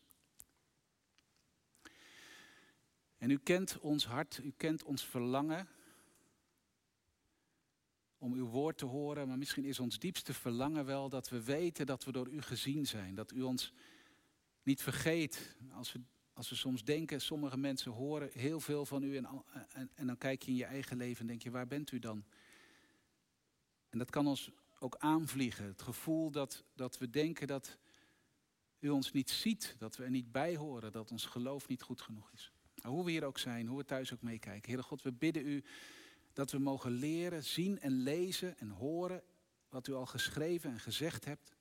En 3.19 3.31
u 3.31 3.39
kent 3.39 3.79
ons 3.79 4.07
hart, 4.07 4.41
u 4.43 4.53
kent 4.57 4.83
ons 4.83 5.05
verlangen 5.05 5.69
om 8.19 8.33
uw 8.33 8.47
woord 8.47 8.79
te 8.79 8.85
horen, 8.85 9.29
maar 9.29 9.39
misschien 9.39 9.65
is 9.65 9.81
ons 9.81 9.99
diepste 9.99 10.35
verlangen 10.35 10.85
wel 10.85 11.09
dat 11.09 11.29
we 11.29 11.43
weten 11.43 11.87
dat 11.87 12.05
we 12.05 12.13
door 12.13 12.29
u 12.29 12.43
gezien 12.43 12.87
zijn. 12.87 13.15
Dat 13.15 13.33
u 13.33 13.43
ons 13.43 13.73
niet 14.63 14.83
vergeet 14.83 15.57
als 15.73 15.93
we, 15.93 16.01
als 16.35 16.49
we 16.49 16.55
soms 16.55 16.85
denken, 16.85 17.21
sommige 17.21 17.57
mensen 17.57 17.93
horen 17.93 18.31
heel 18.33 18.61
veel 18.61 18.87
van 18.87 19.03
u 19.03 19.17
en, 19.17 19.45
en, 19.73 19.91
en 19.95 20.07
dan 20.07 20.19
kijk 20.19 20.43
je 20.43 20.51
in 20.51 20.57
je 20.57 20.65
eigen 20.65 20.97
leven 20.97 21.21
en 21.21 21.27
denk 21.27 21.43
je, 21.43 21.51
waar 21.51 21.67
bent 21.67 21.93
u 21.93 21.99
dan? 21.99 22.25
En 23.89 23.99
dat 23.99 24.11
kan 24.11 24.27
ons 24.27 24.51
ook 24.79 24.97
aanvliegen. 24.97 25.65
Het 25.65 25.83
gevoel 25.83 26.31
dat, 26.31 26.65
dat 26.75 26.99
we 26.99 27.11
denken 27.11 27.47
dat 27.47 27.79
u 28.79 28.89
ons 28.89 29.13
niet 29.13 29.31
ziet, 29.31 29.75
dat 29.79 29.97
we 29.97 30.05
er 30.05 30.11
niet 30.11 30.33
bij 30.33 30.57
horen, 30.57 30.93
dat 30.93 31.11
ons 31.11 31.27
geloof 31.27 31.69
niet 31.69 31.83
goed 31.83 32.01
genoeg 32.01 32.31
is. 32.33 32.53
Maar 32.83 32.91
hoe 32.91 33.05
we 33.05 33.11
hier 33.11 33.25
ook 33.25 33.39
zijn, 33.39 33.67
hoe 33.67 33.79
we 33.79 33.85
thuis 33.85 34.13
ook 34.13 34.23
meekijken. 34.23 34.69
Heere 34.69 34.83
God, 34.83 35.03
we 35.03 35.13
bidden 35.13 35.47
u 35.47 35.65
dat 36.33 36.51
we 36.51 36.59
mogen 36.59 36.91
leren, 36.91 37.45
zien 37.45 37.81
en 37.81 37.93
lezen 37.93 38.59
en 38.59 38.71
horen 38.71 39.23
wat 39.69 39.87
u 39.87 39.93
al 39.93 40.07
geschreven 40.07 40.71
en 40.71 40.81
gezegd 40.81 41.25
hebt. 41.25 41.54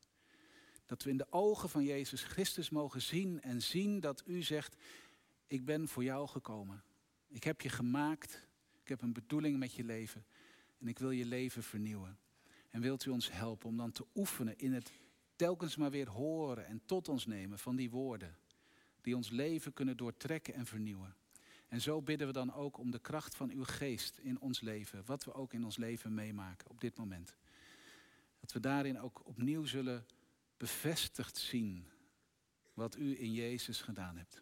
Dat 0.85 1.03
we 1.03 1.09
in 1.09 1.17
de 1.17 1.31
ogen 1.31 1.69
van 1.69 1.83
Jezus 1.83 2.23
Christus 2.23 2.69
mogen 2.69 3.01
zien 3.01 3.41
en 3.41 3.61
zien 3.61 3.99
dat 3.99 4.23
u 4.25 4.41
zegt, 4.41 4.75
ik 5.47 5.65
ben 5.65 5.87
voor 5.87 6.03
jou 6.03 6.27
gekomen. 6.27 6.83
Ik 7.27 7.43
heb 7.43 7.61
je 7.61 7.69
gemaakt, 7.69 8.47
ik 8.81 8.87
heb 8.87 9.01
een 9.01 9.13
bedoeling 9.13 9.59
met 9.59 9.73
je 9.73 9.83
leven 9.83 10.25
en 10.79 10.87
ik 10.87 10.99
wil 10.99 11.11
je 11.11 11.25
leven 11.25 11.63
vernieuwen. 11.63 12.17
En 12.69 12.81
wilt 12.81 13.05
u 13.05 13.09
ons 13.09 13.31
helpen 13.31 13.69
om 13.69 13.77
dan 13.77 13.91
te 13.91 14.05
oefenen 14.15 14.57
in 14.57 14.73
het 14.73 14.91
telkens 15.35 15.75
maar 15.75 15.91
weer 15.91 16.09
horen 16.09 16.65
en 16.65 16.81
tot 16.85 17.07
ons 17.07 17.25
nemen 17.25 17.59
van 17.59 17.75
die 17.75 17.89
woorden. 17.89 18.37
Die 19.01 19.15
ons 19.15 19.29
leven 19.29 19.73
kunnen 19.73 19.97
doortrekken 19.97 20.53
en 20.53 20.65
vernieuwen. 20.65 21.15
En 21.67 21.81
zo 21.81 22.01
bidden 22.01 22.27
we 22.27 22.33
dan 22.33 22.53
ook 22.53 22.77
om 22.77 22.91
de 22.91 22.99
kracht 22.99 23.35
van 23.35 23.49
uw 23.49 23.63
geest 23.63 24.17
in 24.17 24.39
ons 24.39 24.61
leven. 24.61 25.05
Wat 25.05 25.23
we 25.23 25.33
ook 25.33 25.53
in 25.53 25.63
ons 25.63 25.77
leven 25.77 26.13
meemaken 26.13 26.69
op 26.69 26.81
dit 26.81 26.97
moment. 26.97 27.35
Dat 28.39 28.51
we 28.51 28.59
daarin 28.59 28.99
ook 28.99 29.25
opnieuw 29.25 29.65
zullen 29.65 30.05
bevestigd 30.63 31.37
zien 31.37 31.87
wat 32.73 32.95
u 32.95 33.19
in 33.21 33.33
Jezus 33.33 33.81
gedaan 33.81 34.17
hebt. 34.17 34.41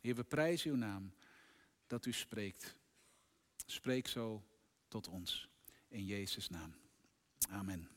Heer, 0.00 0.14
we 0.14 0.24
prijzen 0.24 0.70
uw 0.70 0.76
naam 0.76 1.14
dat 1.86 2.06
u 2.06 2.12
spreekt. 2.12 2.76
Spreek 3.66 4.06
zo 4.08 4.44
tot 4.88 5.08
ons 5.08 5.48
in 5.88 6.04
Jezus' 6.04 6.48
naam. 6.48 6.74
Amen. 7.50 7.88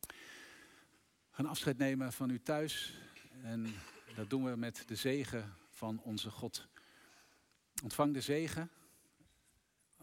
We 0.00 1.30
gaan 1.30 1.46
afscheid 1.46 1.78
nemen 1.78 2.12
van 2.12 2.30
u 2.30 2.42
thuis. 2.42 2.98
En 3.42 3.74
dat 4.14 4.30
doen 4.30 4.44
we 4.44 4.56
met 4.56 4.82
de 4.86 4.96
zegen 4.96 5.56
van 5.70 6.00
onze 6.02 6.30
God. 6.30 6.68
Ontvang 7.82 8.14
de 8.14 8.20
zegen. 8.20 8.70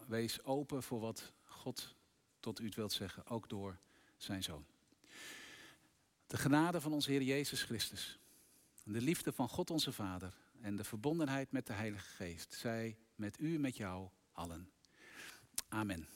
Wees 0.06 0.42
open 0.42 0.82
voor 0.82 1.00
wat 1.00 1.32
God 1.44 1.94
tot 2.40 2.60
u 2.60 2.70
wilt 2.74 2.92
zeggen, 2.92 3.26
ook 3.26 3.48
door 3.48 3.78
zijn 4.16 4.42
zoon. 4.42 4.66
De 6.32 6.38
genade 6.38 6.80
van 6.80 6.92
onze 6.92 7.10
Heer 7.10 7.22
Jezus 7.22 7.62
Christus, 7.62 8.18
de 8.84 9.00
liefde 9.00 9.32
van 9.32 9.48
God 9.48 9.70
onze 9.70 9.92
Vader 9.92 10.34
en 10.60 10.76
de 10.76 10.84
verbondenheid 10.84 11.52
met 11.52 11.66
de 11.66 11.72
Heilige 11.72 12.08
Geest, 12.08 12.54
zij 12.54 12.96
met 13.14 13.40
u 13.40 13.58
met 13.58 13.76
jou 13.76 14.08
allen. 14.32 14.70
Amen. 15.68 16.08